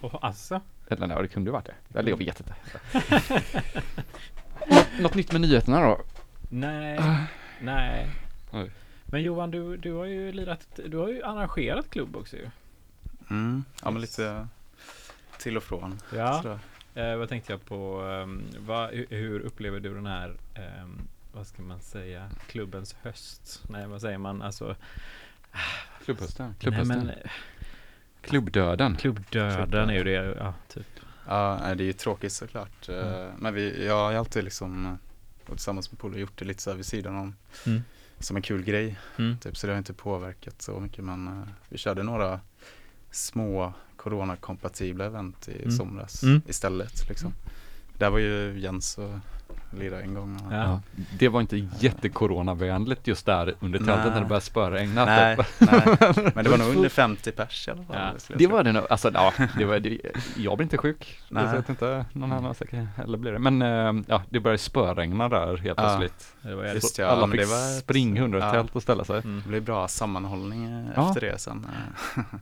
Och 0.00 0.24
alltså? 0.24 0.60
Eller 0.88 1.06
nej, 1.06 1.22
det 1.22 1.28
kunde 1.28 1.48
ju 1.48 1.52
varit 1.52 1.66
det. 1.66 1.98
Eller 1.98 2.10
jag 2.10 2.16
vet 2.16 2.40
inte. 2.40 2.54
Något 5.02 5.14
nytt 5.14 5.32
med 5.32 5.40
nyheterna 5.40 5.80
då? 5.80 6.00
Nej, 6.48 7.00
nej. 7.60 8.08
Oj. 8.52 8.70
Men 9.04 9.22
Johan, 9.22 9.50
du, 9.50 9.76
du 9.76 9.92
har 9.92 10.04
ju 10.04 10.32
lirat, 10.32 10.80
du 10.86 10.96
har 10.96 11.08
ju 11.08 11.22
arrangerat 11.22 11.90
klubb 11.90 12.16
också 12.16 12.36
ju. 12.36 12.48
Mm. 13.30 13.64
Ja 13.82 13.90
men 13.90 14.00
lite 14.00 14.48
till 15.38 15.56
och 15.56 15.62
från. 15.62 15.98
Ja. 16.14 16.42
sådär. 16.42 16.58
Eh, 16.94 17.16
vad 17.16 17.28
tänkte 17.28 17.52
jag 17.52 17.64
på, 17.64 18.00
ehm, 18.00 18.42
vad, 18.58 18.90
hur, 19.08 19.40
upplever 19.40 19.80
du 19.80 19.94
den 19.94 20.06
här, 20.06 20.36
ehm, 20.54 21.08
vad 21.32 21.46
ska 21.46 21.62
man 21.62 21.80
säga, 21.80 22.30
klubbens 22.46 22.96
höst? 23.02 23.62
Nej, 23.68 23.86
vad 23.86 24.00
säger 24.00 24.18
man, 24.18 24.42
alltså, 24.42 24.76
Klubbhösten. 26.04 26.46
nej 26.46 26.54
Klubbhösten. 26.60 26.98
men, 27.06 27.14
Klubbdöden. 28.22 28.96
klubbdöden 28.96 29.90
är 29.90 29.94
ju 29.94 30.04
det, 30.04 30.12
ja, 30.38 30.54
typ. 30.68 30.86
Ja, 31.26 31.60
det 31.76 31.82
är 31.84 31.86
ju 31.86 31.92
tråkigt 31.92 32.32
såklart. 32.32 32.88
Eh, 32.88 32.94
Mm. 32.96 33.30
Men 33.38 33.54
vi, 33.54 33.86
jag 33.86 33.94
har 34.04 34.10
ju 34.10 34.16
alltid 34.18 34.44
liksom, 34.44 34.86
eh, 34.86 35.50
tillsammans 35.50 35.90
med 35.92 35.98
polare 35.98 36.20
gjort 36.20 36.38
det 36.38 36.44
lite 36.44 36.62
så 36.62 36.70
här 36.70 36.76
vid 36.76 36.86
sidan 36.86 37.16
om. 37.16 37.34
Mm. 37.66 37.82
Som 38.18 38.36
en 38.36 38.42
kul 38.42 38.62
grej. 38.62 38.98
Mm. 39.18 39.38
Typ, 39.38 39.56
så 39.56 39.66
det 39.66 39.72
har 39.72 39.78
inte 39.78 39.92
påverkat 39.92 40.62
så 40.62 40.80
mycket. 40.80 41.04
Men 41.04 41.26
eh, 41.28 41.48
vi 41.68 41.78
körde 41.78 42.02
några 42.02 42.40
små 43.10 43.72
coronakompatibla 43.96 45.04
event 45.04 45.48
i 45.48 45.58
Mm. 45.62 45.70
somras 45.70 46.22
Mm. 46.22 46.42
istället. 46.48 47.08
Liksom. 47.08 47.32
Där 47.98 48.10
var 48.10 48.18
ju 48.18 48.58
Jens 48.60 48.98
och 48.98 49.10
lirade 49.78 50.02
en 50.02 50.14
gång. 50.14 50.38
Ja. 50.50 50.56
Ja. 50.56 50.80
Det 51.18 51.28
var 51.28 51.40
inte 51.40 51.68
jättecoronavänligt 51.80 53.06
just 53.06 53.26
där 53.26 53.54
under 53.60 53.78
tältet 53.78 54.12
när 54.12 54.20
det 54.20 54.26
började 54.26 54.44
spöregna. 54.44 55.04
Nej, 55.04 55.36
nej, 55.58 55.80
men 56.34 56.44
det 56.44 56.50
var 56.50 56.58
nog 56.58 56.76
under 56.76 56.88
50 56.88 57.32
pers 57.32 57.68
i 57.68 57.70
alla 57.70 57.82
fall. 57.84 57.96
Ja. 58.28 58.34
Det 58.38 58.46
var 58.46 58.62
det 58.64 58.72
nog, 58.72 58.84
alltså 58.90 59.10
ja, 59.14 59.32
det 59.58 59.64
var, 59.64 59.78
det, 59.80 59.98
jag 60.36 60.56
blir 60.58 60.64
inte 60.64 60.78
sjuk. 60.78 61.20
Nej. 61.28 61.44
Jag 61.44 61.52
vet 61.52 61.68
inte, 61.68 62.04
någon 62.12 62.32
annan 62.32 62.54
säkert 62.54 62.86
heller 62.96 63.18
blir 63.18 63.32
det. 63.32 63.38
Men 63.38 63.62
eh, 63.62 64.02
ja, 64.06 64.22
det 64.30 64.40
började 64.40 64.58
spöregna 64.58 65.28
där 65.28 65.56
helt 65.56 65.78
Ja. 65.78 65.96
plötsligt. 65.98 66.34
Just 66.74 66.98
ja, 66.98 67.06
alla 67.06 67.28
fick 67.28 67.40
det 67.40 67.46
var 67.46 67.80
springa 67.80 68.24
under 68.24 68.38
ett 68.38 68.44
ja. 68.44 68.52
tält 68.52 68.76
och 68.76 68.82
ställa 68.82 69.04
sig. 69.04 69.18
Mm. 69.18 69.42
Det 69.44 69.48
blev 69.48 69.62
bra 69.64 69.88
sammanhållning 69.88 70.64
eh, 70.64 70.86
Ja. 70.96 71.08
efter 71.08 71.20
det 71.20 71.38
sen. 71.38 71.66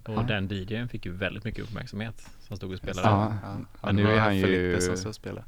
eh. 0.05 0.13
Och 0.19 0.25
den 0.25 0.49
DJn 0.49 0.89
fick 0.89 1.07
ju 1.07 1.13
väldigt 1.13 1.45
mycket 1.45 1.65
uppmärksamhet 1.65 2.29
som 2.41 2.57
stod 2.57 2.73
och 2.73 2.79
spelade. 2.79 3.09
Ja. 3.09 3.33
Ja, 3.43 3.57
Men 3.83 3.97
nu 3.97 4.13
är 4.13 4.19
han 4.21 4.37
ju- 4.37 4.43
Felipe 4.43 4.81
som 4.81 4.97
stod 4.97 5.09
och 5.09 5.15
spelade. 5.15 5.45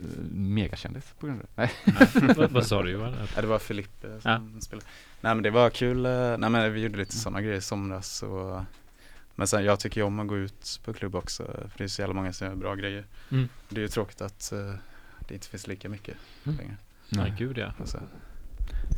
Eh, 0.00 0.06
Megakändis 0.30 1.14
på 1.18 1.26
grund 1.26 1.40
av 1.40 1.46
det. 1.54 1.70
Nej. 1.84 2.46
vad, 2.50 2.66
sa 2.66 2.82
du 2.82 2.90
Johan? 2.90 3.14
Ja, 3.34 3.40
det 3.40 3.46
var 3.46 3.58
Felipe 3.58 4.20
som 4.20 4.60
spelade. 4.60 4.86
Nej 5.20 5.34
men 5.34 5.42
det 5.42 5.50
var 5.50 5.70
kul. 5.70 6.06
eh, 6.06 6.36
Nej 6.38 6.50
men 6.50 6.72
vi 6.72 6.80
gjorde 6.82 6.98
lite 6.98 7.16
sådana 7.16 7.40
grejer 7.42 7.56
i 7.56 7.60
somras. 7.60 8.22
Och, 8.22 8.60
men 9.34 9.46
sen 9.46 9.64
jag 9.64 9.80
tycker 9.80 10.00
ju 10.00 10.06
om 10.06 10.20
att 10.20 10.28
gå 10.28 10.36
ut 10.36 10.80
på 10.84 10.92
klubb 10.92 11.14
också. 11.14 11.42
För 11.44 11.78
det 11.78 11.84
är 11.84 11.88
så 11.88 12.02
jävla 12.02 12.14
många 12.14 12.32
som 12.32 12.46
gör 12.46 12.54
bra 12.54 12.74
grejer. 12.74 13.06
Mm. 13.30 13.48
Det 13.68 13.76
är 13.76 13.82
ju 13.82 13.88
tråkigt 13.88 14.20
att 14.20 14.52
eh, 14.52 14.74
det 15.28 15.34
inte 15.34 15.48
finns 15.48 15.66
lika 15.66 15.88
mycket 15.88 16.16
Mm. 16.44 16.58
längre. 16.58 16.76
Nej, 17.08 17.34
gud 17.38 17.58
ja. 17.58 17.72
Alltså. 17.80 18.00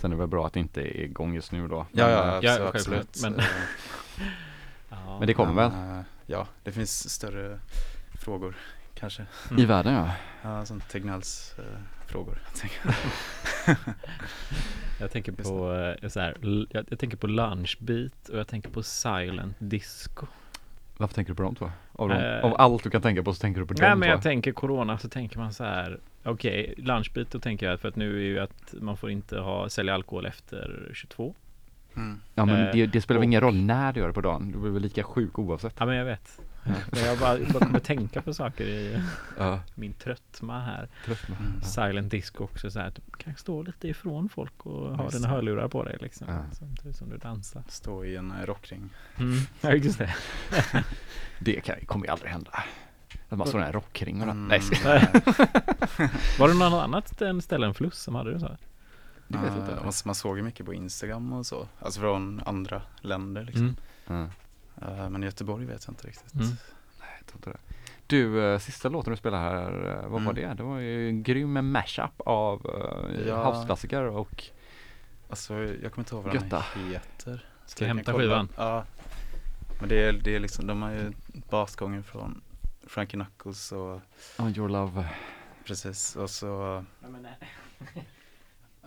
Sen 0.00 0.12
är 0.12 0.16
det 0.16 0.20
väl 0.20 0.28
bra 0.28 0.46
att 0.46 0.52
det 0.52 0.60
inte 0.60 0.80
är 0.80 1.00
igång 1.00 1.34
just 1.34 1.52
nu 1.52 1.68
då. 1.68 1.86
Ja, 1.92 2.10
ja, 2.10 2.40
Ja, 2.42 2.70
självklart, 2.72 2.74
absolut. 2.74 3.22
men- 3.22 3.40
ja. 4.88 5.18
Men 5.18 5.26
det 5.26 5.34
kommer 5.34 5.54
väl? 5.54 6.04
Ja, 6.26 6.48
det 6.64 6.72
finns 6.72 7.10
större 7.10 7.58
frågor 8.20 8.56
kanske. 8.98 9.26
I 9.58 9.64
världen 9.64 9.94
ja. 9.94 10.10
Ja, 10.42 10.64
som 10.64 10.80
Tegnells 10.80 11.54
eh, 11.58 11.64
frågor. 12.06 12.38
tänker 12.60 12.96
Jag 15.00 15.10
tänker 15.10 15.32
på 15.42 15.72
eh, 16.02 16.08
så 16.08 16.20
här, 16.20 16.36
jag, 16.70 16.84
jag 16.88 16.98
tänker 16.98 17.16
på 17.16 17.26
lunchbeat 17.26 18.28
och 18.28 18.38
jag 18.38 18.48
tänker 18.48 18.70
på 18.70 18.82
silent 18.82 19.56
disco. 19.58 20.26
Varför 20.96 21.14
tänker 21.14 21.32
du 21.32 21.36
på 21.36 21.42
de 21.42 21.54
två? 21.54 21.70
Av, 21.92 22.08
de, 22.08 22.14
Eh. 22.14 22.44
av 22.44 22.54
allt 22.60 22.82
du 22.82 22.90
kan 22.90 23.02
tänka 23.02 23.22
på 23.22 23.32
så 23.34 23.40
tänker 23.40 23.60
du 23.60 23.66
på 23.66 23.74
de 23.74 23.80
Nej 23.80 23.90
men 23.96 24.06
två? 24.08 24.12
jag 24.12 24.22
tänker 24.22 24.52
corona 24.52 24.98
så 24.98 25.08
tänker 25.08 25.38
man 25.38 25.52
så 25.52 25.64
här 25.64 25.98
Okej, 26.24 26.74
lunchbeat 26.76 27.30
då 27.30 27.38
tänker 27.38 27.66
jag 27.70 27.80
för 27.80 27.88
att 27.88 27.96
nu 27.96 28.16
är 28.16 28.22
ju 28.24 28.38
att 28.38 28.74
man 28.80 28.96
får 28.96 29.10
inte 29.10 29.38
ha, 29.38 29.68
sälja 29.68 29.94
alkohol 29.94 30.26
efter 30.26 30.90
22 30.94 31.34
mm. 31.96 32.20
Ja 32.34 32.44
men 32.44 32.66
Eh, 32.66 32.72
det, 32.72 32.86
det 32.86 33.00
spelar 33.00 33.18
väl 33.18 33.24
ingen 33.24 33.40
roll 33.40 33.56
när 33.56 33.92
du 33.92 34.00
gör 34.00 34.06
det 34.06 34.12
på 34.14 34.20
dagen? 34.20 34.52
Du 34.52 34.58
blir 34.58 34.70
väl 34.70 34.82
lika 34.82 35.02
sjuk 35.02 35.38
oavsett? 35.38 35.74
Ja 35.78 35.86
men 35.86 35.96
jag 35.96 36.04
vet 36.04 36.40
Men 36.92 37.04
jag 37.04 37.18
bara, 37.18 37.38
bara 37.52 37.66
kommer 37.66 37.78
tänka 37.80 38.22
på 38.22 38.34
saker 38.34 38.64
i 38.64 39.02
Ja, 39.38 39.60
min 39.74 39.92
tröttma 39.94 40.60
här 40.60 40.88
trött 41.04 41.28
med. 41.28 41.38
Mm. 41.40 41.62
Silent 41.62 42.10
disco 42.10 42.44
också 42.44 42.70
så 42.70 42.78
här, 42.80 42.92
du 42.94 43.02
kan 43.18 43.36
stå 43.36 43.62
lite 43.62 43.88
ifrån 43.88 44.28
folk 44.28 44.66
och 44.66 44.96
ha 44.96 45.08
dina 45.10 45.28
hörlurar 45.28 45.68
på 45.68 45.84
dig 45.84 45.96
liksom 46.00 46.26
Ja. 46.28 46.44
Samtidigt 46.52 46.96
som 46.96 47.08
du 47.10 47.16
dansar 47.16 47.62
Stå 47.68 48.04
i 48.04 48.16
en 48.16 48.30
eh, 48.30 48.46
rockring. 48.46 48.90
mm. 49.18 49.38
Ja 49.60 49.72
just 49.72 49.98
det 49.98 50.14
Det 51.40 51.60
kan, 51.60 51.76
kommer 51.86 52.06
ju 52.06 52.12
aldrig 52.12 52.30
hända. 52.32 52.50
Att 53.28 53.38
man 53.38 53.46
står 53.48 53.60
i 53.62 53.64
en 53.64 53.72
rockring 53.72 54.22
och 54.22 54.28
Mm, 54.28 54.48
Nej. 54.48 54.60
Var 56.38 56.48
det 56.48 56.54
något 56.54 56.82
annat 56.84 57.22
än 57.22 57.42
ställen 57.42 57.74
Fluss 57.74 57.98
som 57.98 58.14
hade 58.14 58.32
det 58.32 58.40
så? 58.40 58.56
det 59.28 59.38
vet 59.38 59.46
jag 59.46 59.56
Ja, 59.56 59.60
inte. 59.70 59.84
man, 59.84 59.92
man 60.04 60.14
såg 60.14 60.36
ju 60.36 60.42
mycket 60.42 60.66
på 60.66 60.74
Instagram 60.74 61.32
och 61.32 61.46
så. 61.46 61.68
Alltså 61.80 62.00
från 62.00 62.40
andra 62.46 62.82
länder 63.00 63.44
liksom. 63.44 63.76
Mm. 64.08 64.28
Eh, 64.82 65.08
men 65.10 65.22
i 65.22 65.26
Göteborg 65.26 65.64
vet 65.66 65.84
jag 65.86 65.92
inte 65.92 66.06
riktigt. 66.08 66.34
Mm. 66.34 66.46
jag 67.18 67.26
tror 67.26 67.36
inte 67.38 67.50
det. 67.50 67.58
Du, 68.06 68.44
eh, 68.52 68.58
sista 68.58 68.88
låten 68.88 69.10
du 69.10 69.16
spelade 69.16 69.42
här, 69.42 69.86
eh, 69.88 70.02
vad 70.02 70.10
var 70.10 70.32
Mm. 70.32 70.34
det? 70.34 70.54
Det 70.54 70.62
var 70.62 70.78
ju 70.78 71.08
en 71.08 71.22
grym 71.22 71.70
mashup 71.72 72.20
av 72.20 72.66
uh, 72.66 73.28
Ja. 73.28 73.44
houseklassiker 73.52 74.02
och 74.02 74.44
Alltså 75.30 75.54
jag 75.54 75.92
kommer 75.92 75.98
inte 75.98 76.14
ihåg 76.14 76.24
vad 76.24 76.34
Götta. 76.34 76.64
den 76.74 76.86
heter. 76.92 77.44
Ska 77.66 77.84
jag 77.84 77.88
kan 77.90 77.96
hämta 77.96 78.12
kolla. 78.12 78.24
skivan? 78.24 78.48
Ja. 78.56 78.84
Men 79.80 79.88
det 79.88 80.04
är, 80.04 80.12
det 80.12 80.36
är 80.36 80.40
liksom, 80.40 80.66
de 80.66 80.82
har 80.82 80.90
ju 80.90 81.12
basgången 81.50 82.02
från 82.04 82.40
Frankie 82.86 83.20
Knuckles 83.20 83.72
och 83.72 84.00
On 84.38 84.54
Your 84.56 84.68
Love. 84.68 85.04
precis 85.64 86.16
och 86.16 86.30
så 86.30 86.84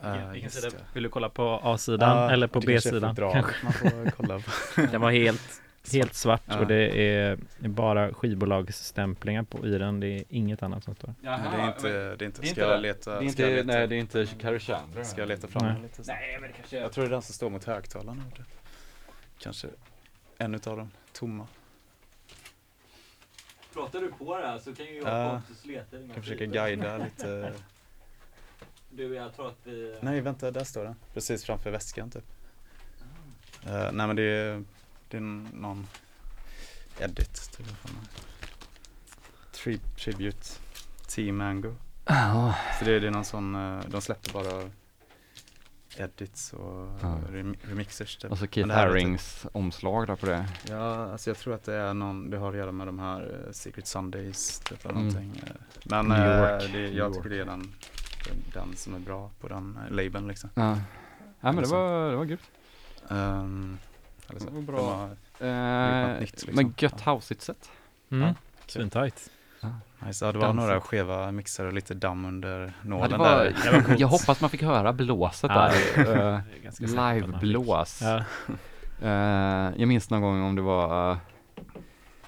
eh, 0.03 0.33
just 0.43 0.61
det. 0.61 0.77
Vill 0.93 1.03
du 1.03 1.09
kolla 1.09 1.29
på 1.29 1.59
A-sidan 1.63 2.17
Ja, 2.17 2.31
eller 2.31 2.47
på 2.47 2.59
det 2.59 2.65
kanske 2.73 2.89
B-sidan? 2.91 3.15
bra. 3.15 3.33
Man 3.63 3.73
får 3.73 4.11
kolla 4.17 4.39
på. 4.39 4.51
Den 4.91 5.01
var 5.01 5.11
helt, 5.11 5.61
helt 5.93 6.13
svart 6.13 6.41
Ja. 6.45 6.59
och 6.59 6.67
det 6.67 6.99
är 7.17 7.37
bara 7.59 8.13
skivbolagsstämplingar 8.13 9.43
på 9.43 9.67
i 9.67 9.77
den. 9.77 9.99
Det 9.99 10.07
är 10.07 10.23
inget 10.29 10.63
annat 10.63 10.83
som 10.83 10.95
står. 10.95 11.13
Nej, 11.21 11.39
det 11.51 11.57
är 11.57 11.67
inte, 11.67 11.89
det 11.89 11.97
är 11.97 12.11
inte, 12.11 12.25
det 12.25 12.25
är 12.25 12.29
ska 12.31 12.47
inte 12.47 12.61
jag 12.61 12.81
leta, 12.81 13.11
Det 13.19 13.25
är 13.25 13.27
inte, 13.27 13.49
leta, 13.49 13.67
nej 13.67 13.87
det 13.87 13.95
är 13.95 13.99
inte 13.99 14.25
Carrie 14.39 14.59
Chandler. 14.59 15.03
ska 15.03 15.21
jag 15.21 15.27
leta 15.27 15.47
fram 15.47 15.65
Nej. 15.65 15.81
lite? 15.81 15.95
snabbt? 16.03 16.07
Nej 16.21 16.37
men 16.41 16.49
det 16.51 16.57
kanske 16.57 16.77
Jag 16.79 16.91
tror 16.91 17.03
det 17.03 17.07
är 17.07 17.11
den 17.11 17.21
som 17.21 17.33
står 17.33 17.49
mot 17.49 17.63
högtalarna. 17.63 18.23
Kanske 19.39 19.67
en 20.37 20.55
utav 20.55 20.77
dem, 20.77 20.91
tomma. 21.13 21.47
Pratar 23.73 23.99
du 24.01 24.11
på 24.11 24.37
det 24.37 24.47
här 24.47 24.59
så 24.59 24.75
kan 24.75 24.85
ju 24.85 24.95
jag 24.95 25.31
Pontus 25.31 25.65
leta 25.65 25.97
i 25.97 26.07
kan 26.13 26.23
försöka 26.23 26.45
guida 26.45 26.97
lite. 26.97 27.53
Du, 28.93 29.15
jag 29.15 29.35
tror 29.35 29.47
att 29.47 29.57
vi... 29.63 29.97
Nej 30.01 30.21
vänta, 30.21 30.51
där 30.51 30.63
står 30.63 30.83
den. 30.83 30.95
Precis 31.13 31.43
framför 31.43 31.71
väskan 31.71 32.09
typ. 32.11 32.23
Eh, 33.65 33.91
nej 33.91 34.07
men 34.07 34.15
det 34.15 34.23
är, 34.23 34.63
det 35.11 35.17
är 35.17 35.21
någon 35.55 35.87
edit. 36.99 37.51
Typ. 37.57 37.67
Tri 39.51 39.77
tribute 39.77 40.47
Team 41.07 41.37
Mango. 41.37 41.75
Ja, 42.05 42.55
Så 42.79 42.85
det, 42.85 42.99
det 42.99 43.07
är 43.07 43.11
någon 43.11 43.25
sån, 43.25 43.55
eh, 43.55 43.79
de 43.87 44.01
släpper 44.01 44.33
bara 44.33 44.69
edits 45.97 46.53
och 46.53 46.87
Ja. 47.01 47.17
rem 47.31 47.55
remixers 47.61 48.17
typ. 48.17 48.31
och 48.31 48.37
så 48.37 48.47
Keith 48.47 48.69
typ- 48.69 48.75
Harrings 48.77 49.45
omslag 49.51 50.07
där 50.07 50.15
på 50.15 50.25
det. 50.25 50.45
Ja, 50.69 51.11
alltså 51.11 51.29
jag 51.29 51.37
tror 51.37 51.53
att 51.53 51.63
det 51.63 51.75
är 51.75 51.93
någon, 51.93 52.29
det 52.29 52.37
har 52.37 52.49
att 52.51 52.57
göra 52.57 52.71
med 52.71 52.87
de 52.87 52.99
här 52.99 53.43
eh, 53.47 53.51
Secret 53.51 53.87
Sundays 53.87 54.59
typ 54.59 54.85
eller 54.85 54.95
Mm. 54.99 55.07
någonting. 55.07 55.43
Men 55.85 56.05
New 56.07 56.17
York, 56.27 56.61
det, 56.61 56.67
New 56.67 56.81
jag 56.81 56.95
York. 57.07 57.15
tycker 57.15 57.29
det 57.29 57.41
är 57.41 57.45
den, 57.45 57.73
den, 58.27 58.43
den 58.53 58.75
som 58.75 58.95
är 58.95 58.99
bra 58.99 59.31
på 59.39 59.47
den 59.47 59.79
labeln 59.89 60.27
liksom. 60.27 60.49
Ja, 60.53 60.71
ja 61.41 61.51
men 61.51 61.55
det 61.55 61.67
så. 61.67 61.75
var, 61.75 62.09
det 62.11 62.15
var 62.17 62.25
grymt. 62.25 62.51
Um, 63.07 63.77
eller 64.29 64.39
så. 64.39 64.45
Det 64.45 64.51
var 64.51 64.59
De 64.61 64.65
bra. 64.65 64.81
har- 64.95 65.15
Eh, 65.47 66.19
nytt, 66.19 66.31
liksom. 66.31 66.55
Men 66.55 66.73
gött 66.77 67.01
houseigt 67.01 67.41
sett. 67.41 67.69
Mm. 68.11 68.27
Ja. 68.27 68.33
Svintajt. 68.67 69.29
nice. 70.05 70.25
Ja, 70.25 70.31
det 70.31 70.37
var 70.37 70.45
Dansigt. 70.47 70.67
några 70.67 70.81
skeva 70.81 71.31
mixar 71.31 71.65
och 71.65 71.73
lite 71.73 71.93
damm 71.93 72.25
under 72.25 72.59
Ja, 72.61 72.89
nålen 72.89 73.09
det 73.11 73.17
var, 73.17 73.29
där. 73.29 73.55
Det 73.63 73.71
var 73.89 73.95
jag 73.99 74.07
hoppas 74.07 74.41
man 74.41 74.49
fick 74.49 74.61
höra 74.61 74.93
blåset 74.93 75.51
Ja, 75.53 75.61
där. 75.61 76.41
fick. 76.71 76.79
Live-blås. 76.89 78.01
Ja. 78.01 78.23
Eh, 79.01 79.73
jag 79.77 79.87
minns 79.87 80.09
någon 80.09 80.21
gång 80.21 80.41
om 80.43 80.55
det 80.55 80.61
var 80.61 81.11
eh, 81.11 81.17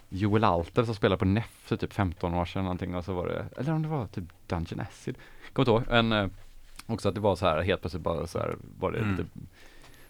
Joel 0.09 0.43
Alter 0.43 0.83
som 0.83 0.95
spelade 0.95 1.19
på 1.19 1.25
NEF 1.25 1.49
för 1.63 1.77
typ 1.77 1.93
15 1.93 2.33
år 2.33 2.45
sedan 2.45 2.63
någonting 2.63 2.95
och 2.95 3.05
så 3.05 3.13
var 3.13 3.27
det, 3.27 3.45
eller 3.57 3.73
om 3.73 3.81
det 3.81 3.87
var 3.87 4.07
typ 4.07 4.23
Dungeon 4.47 4.79
Acid. 4.79 5.15
Kommer 5.53 5.71
inte 5.79 5.91
ihåg. 5.91 5.97
En, 5.97 6.31
också 6.85 7.09
att 7.09 7.15
det 7.15 7.21
var 7.21 7.35
så 7.35 7.45
här 7.45 7.61
helt 7.61 7.81
plötsligt 7.81 8.03
bara 8.03 8.27
så 8.27 8.39
här 8.39 8.55
var 8.79 8.91
det 8.91 8.97
Mm. 8.99 9.11
lite 9.11 9.29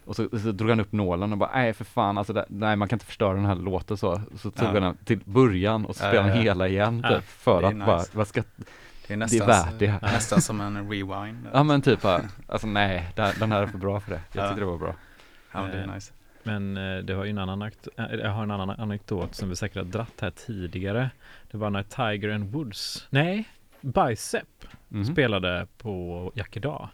och 0.06 0.16
så, 0.16 0.28
så 0.38 0.52
drog 0.52 0.70
han 0.70 0.80
upp 0.80 0.92
nålen 0.92 1.32
och 1.32 1.38
bara, 1.38 1.50
nej 1.54 1.72
för 1.72 1.84
fan, 1.84 2.18
alltså 2.18 2.32
det, 2.32 2.44
nej 2.48 2.76
man 2.76 2.88
kan 2.88 2.96
inte 2.96 3.06
förstöra 3.06 3.34
den 3.34 3.44
här 3.44 3.54
låten 3.56 3.96
så. 3.96 4.20
Så 4.36 4.50
tog 4.50 4.68
Ja. 4.68 4.72
han 4.72 4.82
den 4.82 4.96
till 5.04 5.20
början 5.24 5.84
och 5.86 5.96
så 5.96 6.04
Ja, 6.04 6.08
spelade 6.08 6.28
han 6.28 6.36
ja, 6.38 6.44
ja. 6.44 6.50
hela 6.52 6.68
igen 6.68 7.00
Ja. 7.10 7.16
typ, 7.16 7.24
för 7.28 7.60
Det 7.60 7.66
är 7.66 7.70
att 7.80 7.86
bara, 7.86 7.96
nice. 7.98 8.10
vad 8.16 8.28
ska, 8.28 8.42
Det 9.06 9.12
är 9.12 9.16
nästan, 9.16 9.46
värt 9.46 9.78
det. 9.78 9.98
nästan 10.02 10.40
som 10.40 10.60
en 10.60 10.90
rewind. 10.90 11.48
ja 11.52 11.62
men 11.62 11.82
typ 11.82 12.02
bara, 12.02 12.20
alltså 12.48 12.66
nej, 12.66 13.08
den, 13.16 13.52
här 13.52 13.62
är 13.62 13.66
för 13.66 13.78
bra 13.78 14.00
för 14.00 14.10
det. 14.10 14.20
Jag 14.32 14.44
Ja. 14.44 14.48
tyckte 14.48 14.60
det 14.60 14.66
var 14.66 14.78
bra. 14.78 14.94
Ja, 15.52 15.62
men 15.62 15.70
det 15.70 15.76
är 15.76 15.88
Eh, 15.88 15.94
nice. 15.94 16.12
Men 16.42 16.76
eh, 16.76 16.96
det 17.04 17.12
har 17.14 17.24
ju 17.24 17.30
en 17.30 17.38
annan 17.38 17.62
eh, 17.62 17.70
jag 17.96 18.30
har 18.30 18.42
en 18.42 18.50
annan 18.50 18.70
anekdot 18.70 19.34
som 19.34 19.48
vi 19.48 19.56
säkert 19.56 19.76
har 19.76 19.84
dratt 19.84 20.20
här 20.20 20.30
tidigare. 20.30 21.10
Det 21.50 21.56
var 21.58 21.70
när 21.70 21.82
Tiger 21.82 22.34
and 22.34 22.52
Woods, 22.52 23.06
nej, 23.10 23.48
Bicep 23.80 24.46
Mhm. 24.88 25.04
spelade 25.04 25.66
på 25.78 26.32
Jack 26.34 26.56
idag. 26.56 26.88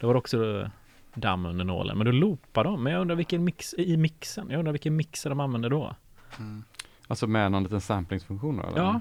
Det 0.00 0.06
var 0.06 0.14
också 0.14 0.70
damm 1.14 1.46
under 1.46 1.64
nålen, 1.64 1.98
men 1.98 2.04
då 2.04 2.12
loopade 2.12 2.68
de. 2.68 2.82
Men 2.82 2.92
jag 2.92 3.00
undrar 3.00 3.16
vilken 3.16 3.44
mix 3.44 3.74
i 3.78 3.96
mixen. 3.96 4.50
Jag 4.50 4.58
undrar 4.58 4.72
vilken 4.72 4.96
mixer 4.96 5.30
de 5.30 5.40
använde 5.40 5.68
då. 5.68 5.96
Mm. 6.38 6.64
Alltså 7.06 7.26
med 7.26 7.52
någon 7.52 7.62
liten 7.62 7.80
samplingsfunktion 7.80 8.56
då, 8.56 8.62
eller? 8.62 8.78
Ja. 8.78 9.00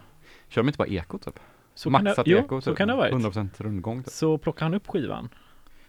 Kör 0.50 0.62
de 0.62 0.68
inte 0.68 0.78
bara 0.78 0.88
eko 0.88 1.18
typ? 1.18 1.40
Så 1.74 1.92
kan 1.92 2.04
det, 2.04 2.10
Maxat 2.10 2.28
jo, 2.28 2.38
eko 2.38 2.62
så 2.62 2.72
typ? 2.72 2.78
kan 2.78 2.88
det 2.88 2.94
ha 2.94 3.02
varit. 3.02 3.14
100% 3.14 3.50
rundgång 3.58 4.04
typ. 4.04 4.14
Så 4.14 4.38
plockade 4.38 4.66
han 4.66 4.74
upp 4.74 4.88
skivan. 4.88 5.30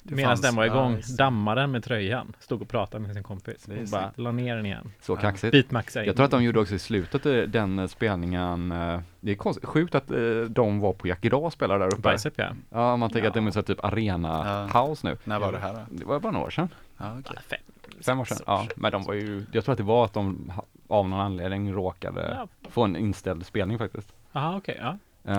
Det 0.03 0.14
Medan 0.14 0.30
fanns- 0.30 0.40
den 0.42 0.57
var 0.57 0.64
igång, 0.64 1.01
ja, 1.18 1.55
den 1.55 1.70
med 1.70 1.84
tröjan. 1.84 2.32
Stod 2.40 2.62
och 2.62 2.68
pratade 2.68 3.03
med 3.07 3.14
sin 3.14 3.22
kompis. 3.22 3.64
Det 3.64 3.72
Och 3.82 3.88
bara 3.88 4.03
sant. 4.03 4.18
la 4.18 4.32
ner 4.32 4.57
den 4.57 4.66
igen. 4.66 4.90
Så 5.01 5.12
Ja. 5.12 5.16
kaxigt. 5.16 5.53
Bitmaxa 5.53 6.01
in. 6.01 6.07
Jag 6.07 6.16
tror 6.16 6.24
att 6.24 6.30
de 6.30 6.42
gjorde 6.44 6.61
också 6.61 6.74
i 6.74 6.78
slutet 6.78 7.26
eh, 7.26 7.32
den 7.34 7.78
eh, 7.78 7.86
spelningen, 7.86 8.72
eh, 8.72 9.01
det 9.20 9.30
är 9.30 9.34
konstigt, 9.34 9.64
sjukt 9.64 9.94
att 9.94 10.09
de 10.49 10.80
var 10.80 10.92
på 10.92 11.09
Jack 11.09 11.24
idag 11.24 11.44
och 11.44 11.53
spelade 11.53 11.84
där 11.84 11.94
uppe. 11.99 12.12
Bicep 12.12 12.34
ja. 12.36 12.49
Ja, 12.70 12.96
man 12.96 13.11
tänker 13.11 13.28
att 13.28 13.34
det 13.34 13.40
Ja. 13.40 13.46
är 13.46 13.51
så 13.51 13.62
typ 13.62 13.80
arena-house 13.84 15.01
nu. 15.07 15.16
När 15.24 15.38
var 15.38 15.53
det 15.53 15.59
här 15.59 15.72
då? 15.72 15.80
Det 15.90 16.05
var 16.05 16.20
bara 16.20 16.32
några 16.32 16.46
år 16.46 16.51
sedan. 16.51 16.68
Ja, 16.99 17.16
okej. 17.20 17.36
Fem, 17.51 17.59
Fem 18.07 18.20
år 18.20 18.24
sedan. 18.24 18.38
Ja, 18.46 18.66
men 18.76 18.92
de 18.92 19.05
var 19.05 19.14
ju, 19.14 19.44
jag 19.53 19.64
tror 19.64 19.72
att 19.72 19.78
det 19.78 19.84
var 19.84 20.05
att 20.05 20.12
de 20.12 20.53
av 20.88 21.09
någon 21.09 21.20
anledning 21.20 21.72
råkade 21.72 22.36
Ja. 22.38 22.49
få 22.70 22.84
en 22.84 22.96
inställd 22.96 23.46
spelning 23.46 23.78
faktiskt. 23.78 24.12
Jaha 24.32 24.57
okej, 24.57 24.76
ja. 24.80 24.99
Eh, 25.29 25.35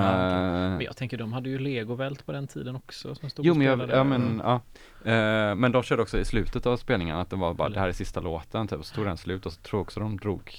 Men 0.70 0.82
jag 0.82 0.98
tänker 0.98 1.18
de 1.18 1.34
hade 1.34 1.50
ju 1.50 1.60
legovält 1.60 2.26
på 2.26 2.32
den 2.32 2.48
tiden 2.48 2.76
också 2.76 3.16
som 3.16 3.30
stod 3.30 3.46
Jo 3.46 3.54
men 3.54 3.68
jag, 3.68 3.90
ja 3.90 4.04
men 4.04 4.42
ja. 4.46 4.54
Eh, 5.12 5.56
men 5.56 5.72
de 5.72 5.84
körde 5.84 6.02
också 6.02 6.20
i 6.20 6.26
slutet 6.26 6.66
av 6.66 6.78
spelningen 6.78 7.18
att 7.18 7.30
det 7.30 7.36
var 7.36 7.54
bara 7.54 7.66
Eller- 7.66 7.74
det 7.76 7.80
här 7.82 7.88
är 7.88 7.94
sista 7.94 8.20
låten 8.20 8.68
typ, 8.68 8.80
och 8.80 8.86
så 8.86 8.96
tog 8.96 9.06
den 9.06 9.18
slut 9.18 9.46
och 9.46 9.54
så 9.54 9.62
tror 9.62 9.78
jag 9.80 9.82
också 9.82 10.00
de 10.00 10.18
drog 10.18 10.56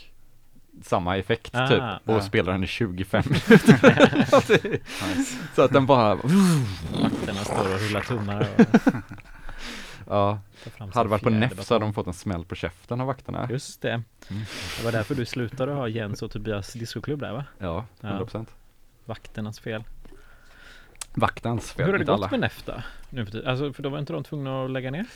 samma 0.83 1.17
effekt 1.17 1.55
Ah. 1.55 1.69
typ 1.69 1.81
och 2.05 2.15
Ja. 2.15 2.21
spelade 2.21 2.53
den 2.53 2.65
i 2.65 2.67
25 2.67 3.23
minuter. 3.31 4.71
Nice. 5.17 5.37
så 5.55 5.63
att 5.63 5.73
den 5.73 5.87
bara, 5.87 6.15
Vakterna 6.15 7.39
står 7.45 7.75
och 7.75 7.81
rullar 7.81 8.01
tummar 8.01 8.41
och 8.41 8.65
ja, 10.07 10.39
hade 10.95 11.09
varit 11.09 11.23
på 11.23 11.31
NEF 11.31 11.65
så 11.65 11.75
hade 11.75 11.85
de 11.85 11.95
fått 11.95 12.07
en 12.07 12.13
smäll 12.15 12.45
på 12.45 12.55
käften 12.55 13.01
av 13.01 13.07
vakterna. 13.07 13.47
Just 13.51 13.83
det. 13.83 14.03
Det 14.79 14.85
var 14.85 14.93
därför 14.93 15.15
du 15.15 15.25
slutade 15.27 15.73
ha 15.73 15.89
Jens 15.89 16.23
och 16.23 16.31
Tobias 16.31 16.73
discoklubb 16.73 17.21
där 17.21 17.33
va? 17.33 17.45
Ja, 17.59 17.85
Ja. 18.01 18.27
100%. 19.11 19.19
Vakternas 19.19 19.61
fel. 19.61 19.85
Vaktans 21.15 21.73
fel, 21.73 21.87
Hur 21.87 21.93
har 21.93 21.99
det 21.99 22.03
inte 22.03 22.13
gått 22.13 22.19
alla. 22.21 22.31
med 22.31 22.41
NEF 22.41 22.63
då? 22.67 22.83
Nu 23.11 23.25
för 23.25 23.33
tiden? 23.33 23.49
Alltså 23.51 23.73
för 23.73 23.83
då 23.83 23.89
var 23.89 23.99
inte 23.99 24.13
de 24.13 24.25
tvungna 24.25 24.65
att 24.65 24.71
lägga 24.71 24.91
ner? 24.91 25.07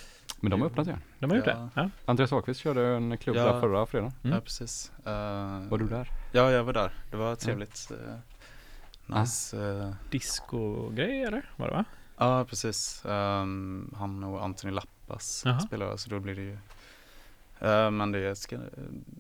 Men 0.41 0.51
de 0.51 0.61
har 0.61 0.69
öppnat 0.69 0.87
igen. 0.87 1.01
De 1.19 1.31
har 1.31 1.37
gjort 1.37 1.47
Ja. 1.47 1.53
det? 1.75 1.81
Ja. 1.81 1.91
Andreas 2.05 2.33
Ahlqvist 2.33 2.61
körde 2.61 2.87
en 2.87 3.19
klubb 3.19 3.37
Ja. 3.37 3.45
där 3.53 3.61
förra 3.61 3.87
fredagen. 3.87 4.13
Mm. 4.25 4.35
Ja, 4.35 4.41
precis. 4.41 4.93
Eh, 5.07 5.13
Var 5.69 5.79
du 5.79 5.87
där? 5.89 6.09
Ja, 6.33 6.51
jag 6.51 6.65
var 6.65 6.73
där. 6.73 6.93
Det 7.11 7.17
var 7.17 7.37
trevligt. 7.37 7.91
eh, 7.91 9.17
nice. 9.21 9.59
eh, 9.69 9.91
Disco-grej 10.11 11.23
eller? 11.25 11.51
Var 11.57 11.67
det 11.69 11.73
va? 11.75 11.85
Ja, 12.19 12.45
precis. 12.45 13.05
Ehm, 13.05 13.95
han 13.99 14.25
och 14.25 14.45
Anthony 14.45 14.73
Lappas 14.73 15.43
Jaha. 15.47 15.61
spelar, 15.61 15.97
så 15.97 16.11
då 16.11 16.21
blir 16.21 16.35
det 16.35 16.43
ju 16.43 16.59
eh, 17.61 17.91
Men 17.91 18.13
det 18.13 18.37
ska, 18.39 18.59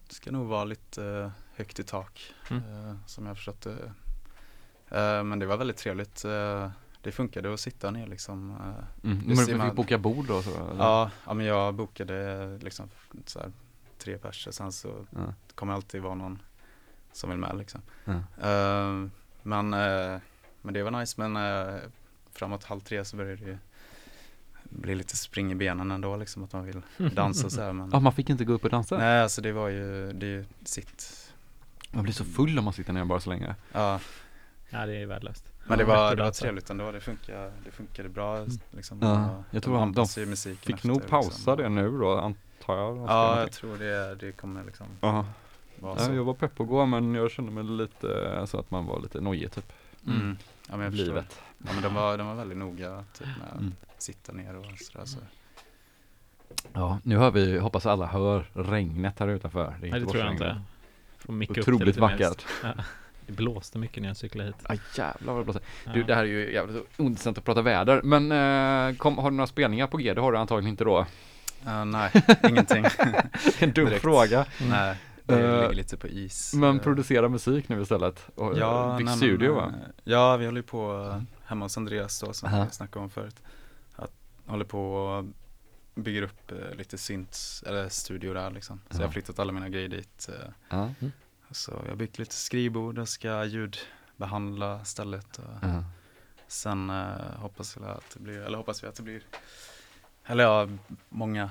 ska 0.08 0.30
nog 0.30 0.46
vara 0.46 0.64
lite 0.64 1.04
eh, 1.06 1.30
högt 1.56 1.78
i 1.78 1.82
tak, 1.84 2.32
Mm. 2.50 2.62
eh, 2.62 2.94
som 3.06 3.24
jag 3.24 3.30
har 3.30 3.34
förstått 3.36 3.60
det. 3.60 3.92
Eh, 4.94 5.24
men 5.24 5.38
det 5.38 5.46
var 5.46 5.56
väldigt 5.56 5.76
trevligt. 5.76 6.24
eh, 6.24 6.70
det 7.02 7.12
funkade 7.12 7.54
att 7.54 7.60
sitta 7.60 7.90
ner 7.90 8.06
liksom. 8.06 8.50
eh, 8.50 8.56
Mm. 9.10 9.22
Men 9.26 9.46
du 9.46 9.56
man- 9.56 9.66
fick 9.66 9.76
boka 9.76 9.98
bord 9.98 10.26
då? 10.26 10.42
Så, 10.42 10.50
ja, 10.78 11.10
ja, 11.26 11.34
men 11.34 11.46
jag 11.46 11.74
bokade 11.74 12.58
liksom 12.62 12.88
så 13.26 13.38
här, 13.38 13.52
tre 13.98 14.18
pers 14.18 14.46
och 14.46 14.54
sen 14.54 14.72
så 14.72 15.06
Ja. 15.10 15.34
kommer 15.54 15.72
alltid 15.72 16.02
vara 16.02 16.14
någon 16.14 16.42
som 17.12 17.30
vill 17.30 17.38
med 17.38 17.56
liksom. 17.58 17.80
Eh, 18.42 19.06
men, 19.42 19.70
men 20.62 20.74
det 20.74 20.82
var 20.82 20.90
nice 20.90 21.28
men 21.28 21.80
framåt 22.32 22.64
halv 22.64 22.80
tre 22.80 23.04
så 23.04 23.16
började 23.16 23.36
det 23.44 23.50
ju 23.50 23.58
bli 24.64 24.94
lite 24.94 25.16
spring 25.16 25.52
i 25.52 25.54
benen 25.54 25.90
ändå 25.90 26.16
liksom 26.16 26.44
att 26.44 26.52
man 26.52 26.64
vill 26.64 26.82
dansa 27.14 27.50
så 27.50 27.62
här 27.62 27.72
men 27.72 27.90
Ja, 27.92 28.00
man 28.00 28.12
fick 28.12 28.30
inte 28.30 28.44
gå 28.44 28.52
upp 28.52 28.64
och 28.64 28.70
dansa? 28.70 28.98
Nej 28.98 29.20
alltså 29.22 29.40
det 29.42 29.52
var 29.52 29.68
ju, 29.68 30.12
det 30.12 30.26
är 30.26 30.30
ju 30.30 30.44
sitt 30.64 31.30
Man 31.90 32.02
blir 32.02 32.14
så 32.14 32.24
full 32.24 32.58
om 32.58 32.64
man 32.64 32.74
sitter 32.74 32.92
ner 32.92 33.04
bara 33.04 33.20
så 33.20 33.30
länge. 33.30 33.54
Ja 33.72 34.00
Ja 34.74 34.86
det 34.86 35.02
är 35.02 35.06
värdelöst. 35.06 35.52
men 35.66 35.78
det 35.78 35.84
Ja, 35.84 35.88
var, 35.88 35.96
det 36.10 36.16
var 36.16 36.24
dansa. 36.24 36.42
trevligt 36.42 36.70
ändå, 36.70 36.92
det 36.92 37.00
funkade, 37.00 37.52
det 37.64 37.70
funkade 37.70 38.08
bra 38.08 38.46
liksom 38.70 38.98
Ja, 39.02 39.44
jag 39.50 39.62
tror 39.62 39.78
han- 39.78 39.92
de 39.92 40.06
Fick 40.06 40.84
nog 40.84 40.96
liksom. 40.96 41.00
pausa 41.10 41.56
det 41.56 41.68
nu 41.68 41.98
då, 41.98 42.18
antar 42.18 42.76
jag. 42.76 42.96
Ja 42.98 43.40
jag 43.40 43.52
tror 43.52 43.76
det, 43.76 44.14
det 44.14 44.32
kommer 44.32 44.64
liksom 44.64 44.86
vara 45.00 45.26
Ja, 45.82 45.96
så 45.98 46.12
jag 46.12 46.24
var 46.24 46.34
pepp 46.34 46.54
på 46.56 46.62
att 46.62 46.68
gå 46.68 46.86
men 46.86 47.14
jag 47.14 47.30
kände 47.30 47.52
mig 47.52 47.64
lite, 47.64 48.36
alltså 48.40 48.58
att 48.58 48.70
man 48.70 48.86
var 48.86 49.00
lite 49.00 49.20
nojig 49.20 49.52
typ. 49.52 49.72
mm. 50.06 50.36
Ja 50.68 50.76
men 50.76 50.80
jag 50.84 50.92
förstår 50.92 51.06
Livet. 51.06 51.40
Ja 51.58 51.70
men 51.72 51.82
de 51.82 51.94
var, 51.94 52.18
de 52.18 52.26
var 52.26 52.34
väldigt 52.34 52.58
noga 52.58 53.04
typ 53.18 53.26
med 53.26 53.48
att 53.52 53.58
Mm. 53.60 53.72
sitta 53.98 54.32
ner 54.32 54.56
och 54.56 54.64
sådär 54.78 55.04
så 55.04 55.18
Ja, 56.72 56.98
nu 57.02 57.16
hör 57.16 57.30
vi, 57.30 57.58
hoppas 57.58 57.86
alla 57.86 58.06
hör 58.06 58.46
regnet 58.54 59.18
här 59.18 59.28
utanför. 59.28 59.76
Det 59.80 59.86
är 59.86 59.90
Nej 59.90 60.00
det 60.00 60.06
tror 60.06 60.24
jag 60.24 60.32
inte. 60.32 60.60
Otroligt 61.60 61.96
vackert. 61.96 62.44
Ja. 62.62 62.72
Det 63.26 63.32
blåste 63.32 63.78
mycket 63.78 64.02
när 64.02 64.08
jag 64.08 64.16
cyklade 64.16 64.46
hit. 64.48 64.56
Aj 64.62 64.80
jävlar 64.96 65.32
vad 65.32 65.40
det 65.40 65.44
blåser. 65.44 65.62
Ja. 65.84 65.92
Du 65.92 66.02
det 66.02 66.14
här 66.14 66.22
är 66.22 66.26
ju 66.28 66.52
jävligt 66.52 66.84
ointressant 66.96 67.38
att 67.38 67.44
prata 67.44 67.62
väder. 67.62 68.00
Men 68.02 68.32
eh, 68.32 68.96
kom, 68.96 69.18
har 69.18 69.30
du 69.30 69.36
några 69.36 69.46
spelningar 69.46 69.86
på 69.86 69.96
G? 69.96 70.14
Det 70.14 70.20
har 70.20 70.32
du 70.32 70.38
antagligen 70.38 70.70
inte 70.70 70.84
då. 70.84 71.06
Ja, 71.64 71.84
nej, 71.84 72.10
ingenting. 72.48 72.84
En 73.58 73.72
dum 73.72 73.84
Direkt. 73.84 74.02
fråga. 74.02 74.46
nej, 74.70 74.96
det 75.24 75.34
Eh, 75.34 75.60
ligger 75.62 75.74
lite 75.74 75.96
på 75.96 76.08
is. 76.08 76.54
Men 76.54 76.76
Eh, 76.76 76.82
producera 76.82 77.28
musik 77.28 77.68
nu 77.68 77.82
istället. 77.82 78.28
Och, 78.34 78.58
ja, 78.58 78.94
Big 78.98 79.04
nej, 79.06 79.16
studio 79.16 79.54
men, 79.54 79.56
va? 79.64 79.72
Ja, 80.04 80.36
vi 80.36 80.44
håller 80.44 80.58
ju 80.58 80.66
på 80.66 81.10
eh, 81.12 81.22
hemma 81.44 81.64
hos 81.64 81.76
Andreas 81.76 82.20
då, 82.20 82.32
som 82.32 82.64
vi 82.64 82.70
snackade 82.74 83.02
om 83.04 83.10
förut. 83.10 83.36
Att 83.96 84.12
håller 84.46 84.64
på 84.64 84.94
och 84.94 85.24
bygger 85.94 86.22
upp 86.22 86.52
lite 86.78 86.98
synt, 86.98 87.38
eller 87.66 87.88
studio 87.88 88.34
där 88.34 88.50
liksom. 88.50 88.80
Så 88.90 88.96
Ja. 88.96 89.00
jag 89.00 89.06
har 89.08 89.12
flyttat 89.12 89.38
alla 89.38 89.52
mina 89.52 89.68
grejer 89.68 89.88
dit. 89.88 90.28
Ja. 90.68 90.88
Så 91.50 91.82
jag 91.88 91.96
byggt 91.98 92.18
lite 92.18 92.34
skrivbord 92.34 92.98
och 92.98 93.08
ska 93.08 93.44
ljudbehandla 93.44 94.84
stället. 94.84 95.38
Och 95.38 95.44
Ja. 95.62 95.84
Sen 96.46 96.90
eh, 96.90 97.06
hoppas 97.36 97.76
jag 97.80 97.90
att 97.90 98.10
det 98.14 98.20
blir, 98.20 98.40
eller 98.40 98.58
hoppas 98.58 98.84
vi 98.84 98.88
att 98.88 98.94
det 98.94 99.02
blir, 99.02 99.22
eller 100.26 100.44
ja, 100.44 100.68
många 101.08 101.50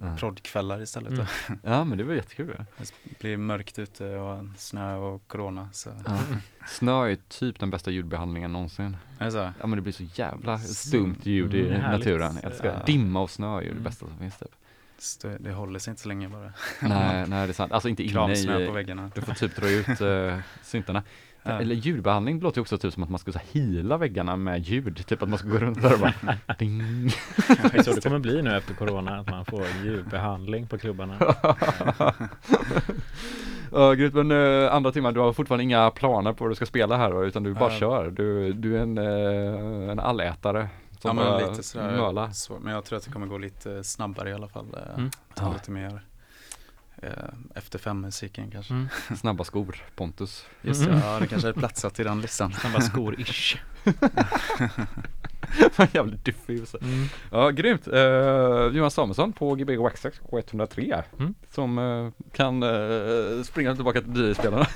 Ja. 0.00 0.16
proddkvällar 0.16 0.82
istället. 0.82 1.12
Mm. 1.12 1.26
Ja 1.62 1.84
men 1.84 1.98
det 1.98 2.04
var 2.04 2.14
jättekul. 2.14 2.64
Det 3.04 3.18
blir 3.20 3.36
mörkt 3.36 3.78
ute 3.78 4.16
och 4.16 4.44
snö 4.56 4.94
och 4.96 5.28
corona. 5.28 5.68
Så. 5.72 5.90
Ja. 6.06 6.18
Snö 6.68 7.06
är 7.10 7.16
typ 7.28 7.60
den 7.60 7.70
bästa 7.70 7.90
ljudbehandlingen 7.90 8.52
någonsin. 8.52 8.96
Är 9.18 9.30
det? 9.30 9.52
Ja 9.60 9.66
men 9.66 9.76
det 9.76 9.82
blir 9.82 9.92
så 9.92 10.02
jävla 10.14 10.58
stumt 10.58 11.16
ljud 11.22 11.54
i 11.54 11.68
Mm, 11.68 11.80
naturen. 11.98 12.34
Jag 12.42 12.44
älskar 12.52 12.74
Ja. 12.78 12.84
Dimma 12.86 13.20
och 13.22 13.30
snö 13.30 13.56
är 13.56 13.60
ju 13.60 13.66
det 13.66 13.70
Mm. 13.72 13.84
bästa 13.84 14.06
som 14.06 14.18
finns 14.18 14.38
typ. 14.38 14.54
Det, 15.22 15.36
det 15.40 15.52
håller 15.52 15.78
sig 15.78 15.90
inte 15.90 16.02
så 16.02 16.08
länge 16.08 16.28
bara. 16.28 16.52
nej, 16.80 17.24
nej 17.28 17.46
det 17.46 17.50
är 17.50 17.52
sant. 17.52 17.72
Alltså 17.72 17.88
inte 17.88 18.02
inne 18.02 18.12
Kramsnö 18.12 18.54
på 18.54 18.60
i, 18.62 18.70
väggarna. 18.70 19.10
du 19.14 19.20
får 19.20 19.34
typ 19.34 19.56
dra 19.56 19.68
ut 19.68 20.00
uh, 20.00 20.38
syntarna. 20.62 21.02
Ja. 21.42 21.60
Eller 21.60 21.74
ljudbehandling 21.74 22.40
låter 22.40 22.58
ju 22.58 22.62
också 22.62 22.78
typ 22.78 22.92
som 22.94 23.02
att 23.02 23.10
man 23.10 23.18
ska 23.18 23.32
hila 23.52 23.96
väggarna 23.96 24.36
med 24.36 24.60
ljud. 24.60 25.06
Typ 25.06 25.22
att 25.22 25.28
man 25.28 25.38
ska 25.38 25.48
gå 25.48 25.58
runt 25.58 25.82
där 25.82 25.92
och 25.92 25.98
bara 26.00 26.14
ding. 26.58 26.78
Det 27.46 27.78
är 27.78 27.82
så 27.82 27.92
det 27.92 28.00
kommer 28.00 28.18
bli 28.18 28.42
nu 28.42 28.56
efter 28.56 28.74
corona, 28.74 29.18
att 29.20 29.30
man 29.30 29.44
får 29.44 29.64
ljudbehandling 29.84 30.66
på 30.66 30.78
klubbarna. 30.78 31.16
Ja 33.72 33.92
grymt 33.94 34.14
men 34.14 34.30
uh, 34.30 34.74
andra 34.74 34.92
timmen, 34.92 35.14
du 35.14 35.20
har 35.20 35.32
fortfarande 35.32 35.64
inga 35.64 35.90
planer 35.90 36.32
på 36.32 36.44
vad 36.44 36.50
du 36.50 36.54
ska 36.54 36.66
spela 36.66 36.96
här 36.96 37.10
då, 37.10 37.24
utan 37.24 37.42
du 37.42 37.54
bara 37.54 37.72
Ja. 37.72 37.78
kör. 37.78 38.10
Du, 38.10 38.52
du 38.52 38.76
är 38.76 38.82
en, 38.82 38.98
uh, 38.98 39.90
en 39.90 39.98
allätare. 40.00 40.68
Ja 41.06 41.10
Som 41.10 41.16
men 41.16 41.24
bara 41.26 41.50
lite 41.50 41.62
sådär 41.62 41.96
mölar. 41.96 42.30
svår, 42.30 42.58
Men 42.58 42.74
jag 42.74 42.84
tror 42.84 42.98
att 42.98 43.04
det 43.04 43.10
kommer 43.10 43.26
gå 43.26 43.38
lite 43.38 43.84
snabbare 43.84 44.30
i 44.30 44.32
alla 44.32 44.48
fall. 44.48 44.66
eh, 44.74 44.98
Mm. 44.98 45.10
Ta 45.34 45.44
Ja. 45.44 45.52
lite 45.52 45.70
mer 45.70 46.00
eh, 47.02 47.10
efter 47.54 47.78
fem 47.78 48.00
musiken 48.00 48.50
kanske. 48.50 48.72
Mm. 48.74 48.88
Snabba 49.16 49.44
skor, 49.44 49.84
Pontus. 49.96 50.46
Just 50.62 50.84
det, 50.84 50.90
Mm. 50.90 51.00
ja 51.04 51.18
det 51.20 51.26
kanske 51.26 51.48
hade 51.48 51.58
platsat 51.60 52.00
i 52.00 52.04
den 52.04 52.20
listan. 52.20 52.52
Snabba 52.60 52.80
skor-ish. 52.80 53.56
Jävligt 55.92 56.24
diffus. 56.24 56.74
Mm. 56.80 57.06
Ja, 57.32 57.50
grymt. 57.50 57.88
Uh, 57.88 57.96
Johan 58.76 58.90
Samuelsson 58.90 59.32
på 59.32 59.54
Gbg 59.54 59.76
Waxax 59.78 60.20
K103 60.30 61.02
Mm. 61.18 61.34
som 61.54 61.78
eh, 61.78 62.08
kan 62.32 62.62
uh, 62.62 63.42
springa 63.42 63.74
tillbaka 63.74 64.00
till 64.00 64.14
DI-spelarna. 64.14 64.66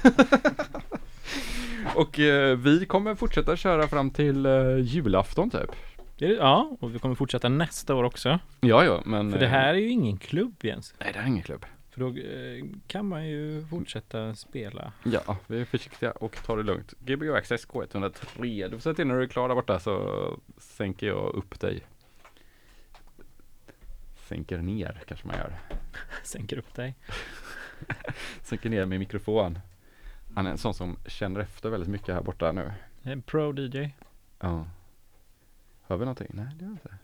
Och 1.95 2.19
vi 2.59 2.87
kommer 2.89 3.15
fortsätta 3.15 3.57
köra 3.57 3.89
fram 3.89 4.11
till 4.11 4.47
uh, 4.47 4.79
julafton 4.81 5.51
typ. 5.51 5.71
Är 6.23 6.35
Ja, 6.35 6.77
och 6.81 6.95
vi 6.95 6.99
kommer 6.99 7.15
fortsätta 7.15 7.49
nästa 7.49 7.95
år 7.95 8.05
också. 8.05 8.39
Ja, 8.61 8.85
ja, 8.85 9.03
men 9.05 9.33
För 9.33 9.39
det 9.39 9.45
eh, 9.45 9.51
här 9.51 9.75
är 9.75 9.79
ju 9.79 9.89
ingen 9.89 10.19
klubb 10.19 10.55
Jens. 10.65 10.95
Nej, 10.99 11.13
det 11.13 11.19
här 11.19 11.27
är 11.27 11.29
ingen 11.29 11.43
klubb. 11.43 11.67
För 11.91 12.01
då 12.01 12.09
eh, 12.09 12.65
kan 12.87 13.07
man 13.07 13.29
ju 13.29 13.67
fortsätta 13.67 14.35
spela. 14.35 14.93
Ja, 15.03 15.37
vi 15.47 15.61
är 15.61 15.65
försiktiga 15.65 16.11
och 16.11 16.37
tar 16.45 16.57
det 16.57 16.63
lugnt. 16.63 16.95
Gbg 16.99 17.31
Access 17.31 17.69
K103. 17.69 18.69
Du 18.69 18.71
får 18.71 18.79
säga 18.79 18.95
till 18.95 19.07
när 19.07 19.17
du 19.17 19.23
är 19.23 19.27
klar 19.27 19.49
där 19.49 19.55
borta 19.55 19.79
så 19.79 20.39
sänker 20.59 21.07
jag 21.07 21.35
upp 21.35 21.61
dig. 21.61 21.81
sänker 24.29 24.59
ner 24.59 25.03
kanske 25.07 25.27
man 25.27 25.37
gör. 25.37 25.59
Sänker 26.25 26.59
upp 26.59 26.75
dig. 26.75 26.95
Sänker 28.43 28.71
ner 28.71 28.87
min 28.87 28.99
mikrofon. 28.99 29.59
Han 30.35 30.47
är 30.47 30.51
en 30.51 30.59
sån 30.59 30.75
som 30.75 30.97
känner 31.07 31.41
efter 31.41 31.71
väldigt 31.71 31.91
mycket 31.91 32.15
här 32.15 32.23
borta 32.23 32.53
nu. 32.53 32.73
En 33.03 33.23
pro 33.23 33.53
DJ. 33.53 33.95
Ja. 34.41 34.67
Hör 35.91 35.97
vi 35.97 36.05
någonting? 36.05 36.31
Nej, 36.31 36.47
det 36.59 36.65
gör 36.65 36.69
vi 36.69 36.73
inte. 36.73 36.95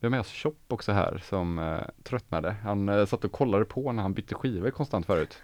Vi 0.00 0.06
har 0.06 0.10
med 0.10 0.20
oss 0.20 0.32
Chop 0.32 0.72
också 0.72 0.92
här 0.92 1.22
som 1.24 1.58
eh, 1.58 1.82
tröttnade. 2.02 2.52
Han 2.52 2.88
eh, 2.88 3.06
satt 3.06 3.24
och 3.24 3.32
kollade 3.32 3.64
på 3.64 3.92
när 3.92 4.02
han 4.02 4.14
bytte 4.14 4.34
skivor 4.34 4.70
konstant 4.70 5.06
förut. 5.06 5.42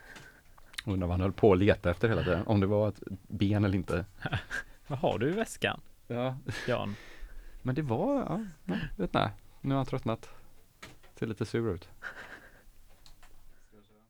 Undrar 0.87 1.07
vad 1.09 1.15
han 1.15 1.21
höll 1.21 1.33
på 1.33 1.53
att 1.53 1.59
leta 1.59 1.91
efter 1.91 2.09
hela 2.09 2.23
tiden. 2.23 2.47
Om 2.47 2.61
det 2.61 2.67
var 2.67 2.89
ett 2.89 3.03
ben 3.29 3.65
eller 3.65 3.75
inte. 3.75 4.05
Vad 4.87 4.99
har 4.99 5.19
du 5.19 5.29
i 5.29 5.33
väskan, 5.33 5.81
Ja. 6.07 6.37
Jan? 6.69 6.95
Men 7.63 7.75
det 7.75 7.83
var, 7.83 8.17
ja, 8.17 8.45
nej, 8.65 8.79
vet 8.97 9.09
inte. 9.09 9.31
Nu 9.61 9.71
har 9.71 9.77
han 9.77 9.87
tröttnat. 9.87 10.29
Ser 11.19 11.27
lite 11.27 11.47
sur 11.47 11.75
ut. 11.75 11.89
Explosion, 13.73 14.03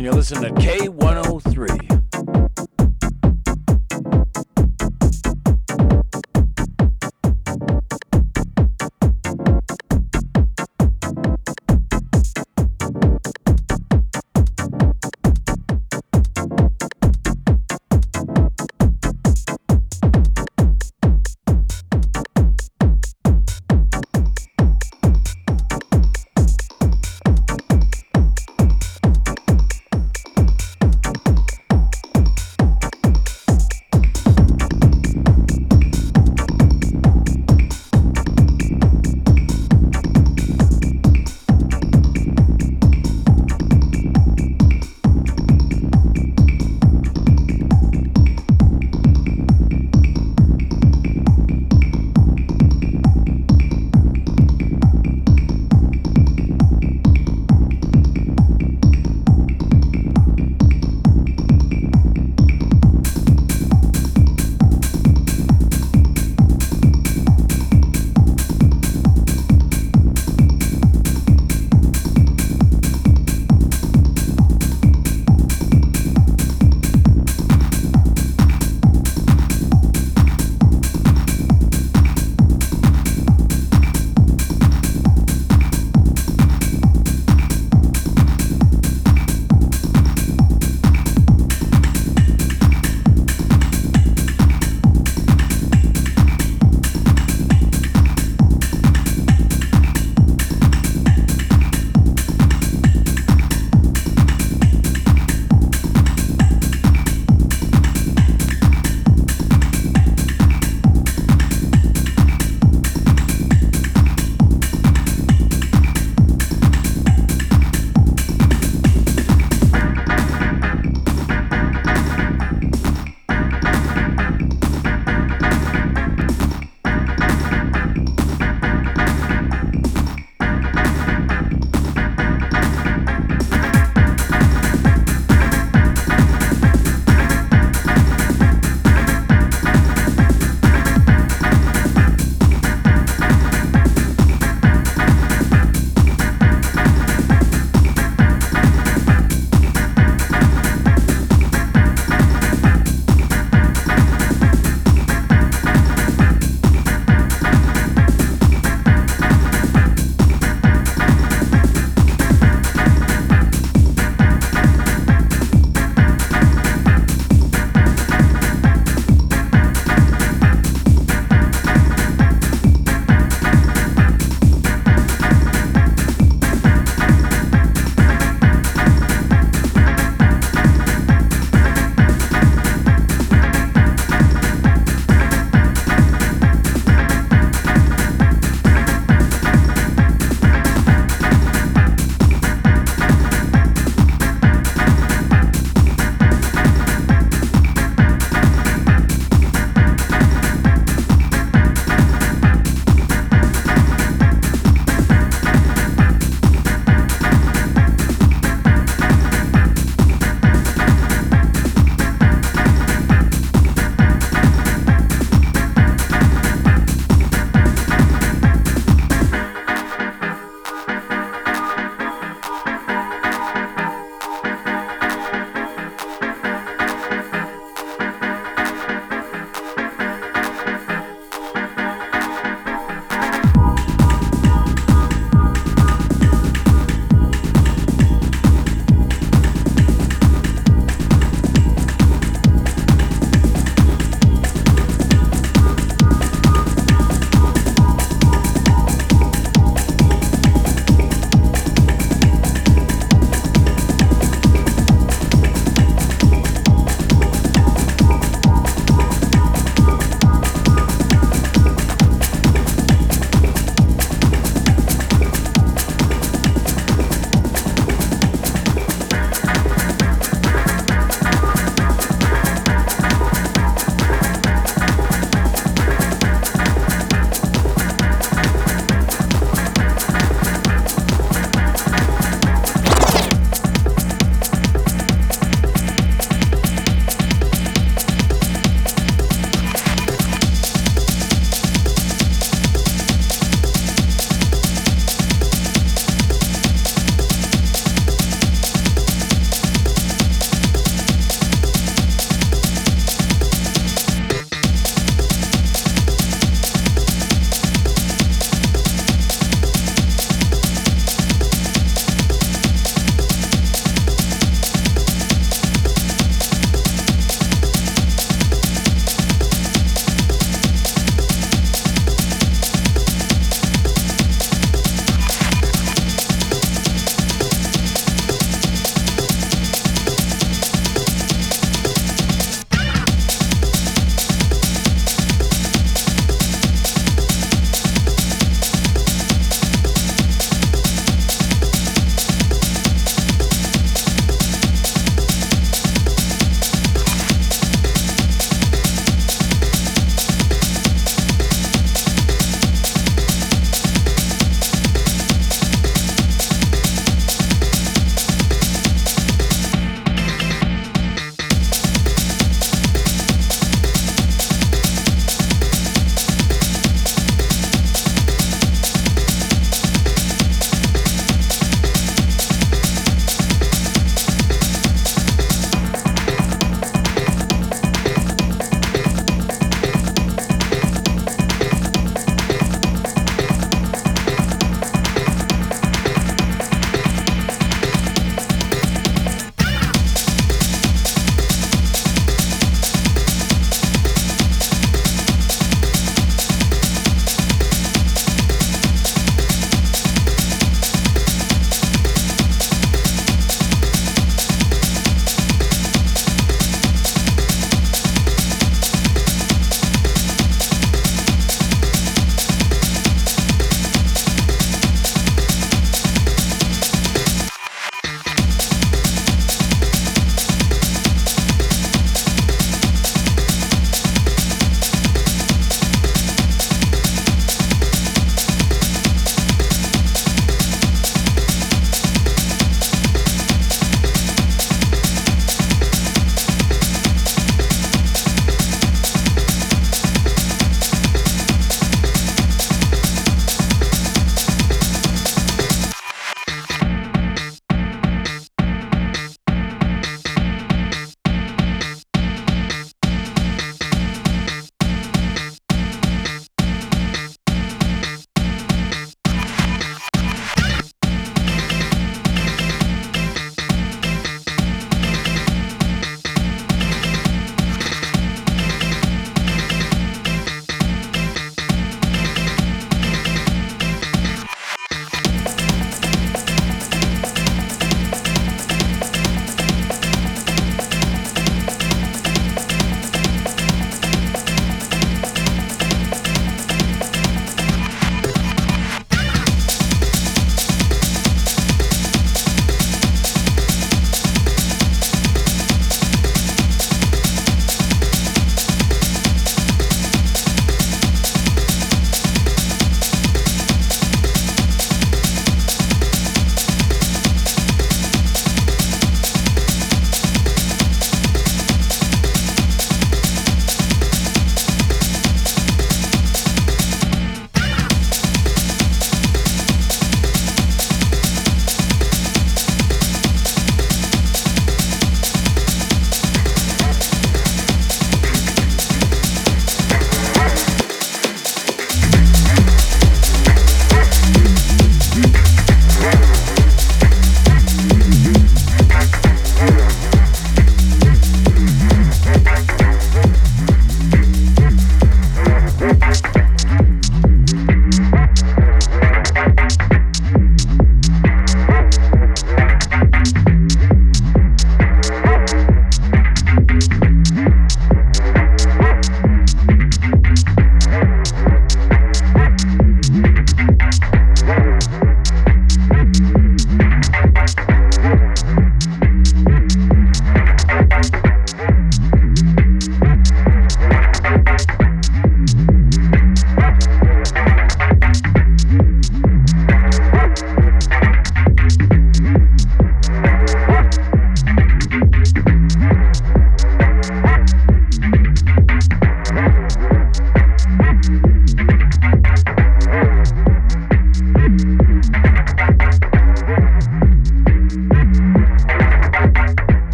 and 0.00 0.06
you're 0.06 0.14
listening 0.14 0.54
to 0.54 0.60
K103. 0.62 1.09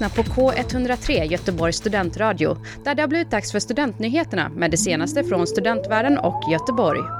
Lyssnar 0.00 0.24
på 0.24 0.30
K103 0.30 1.24
Göteborgs 1.24 1.76
studentradio 1.76 2.56
där 2.84 2.94
det 2.94 3.02
har 3.02 3.08
blivit 3.08 3.30
dags 3.30 3.52
för 3.52 3.58
studentnyheterna 3.58 4.48
med 4.48 4.70
det 4.70 4.76
senaste 4.76 5.24
från 5.24 5.46
studentvärlden 5.46 6.18
och 6.18 6.52
Göteborg. 6.52 7.19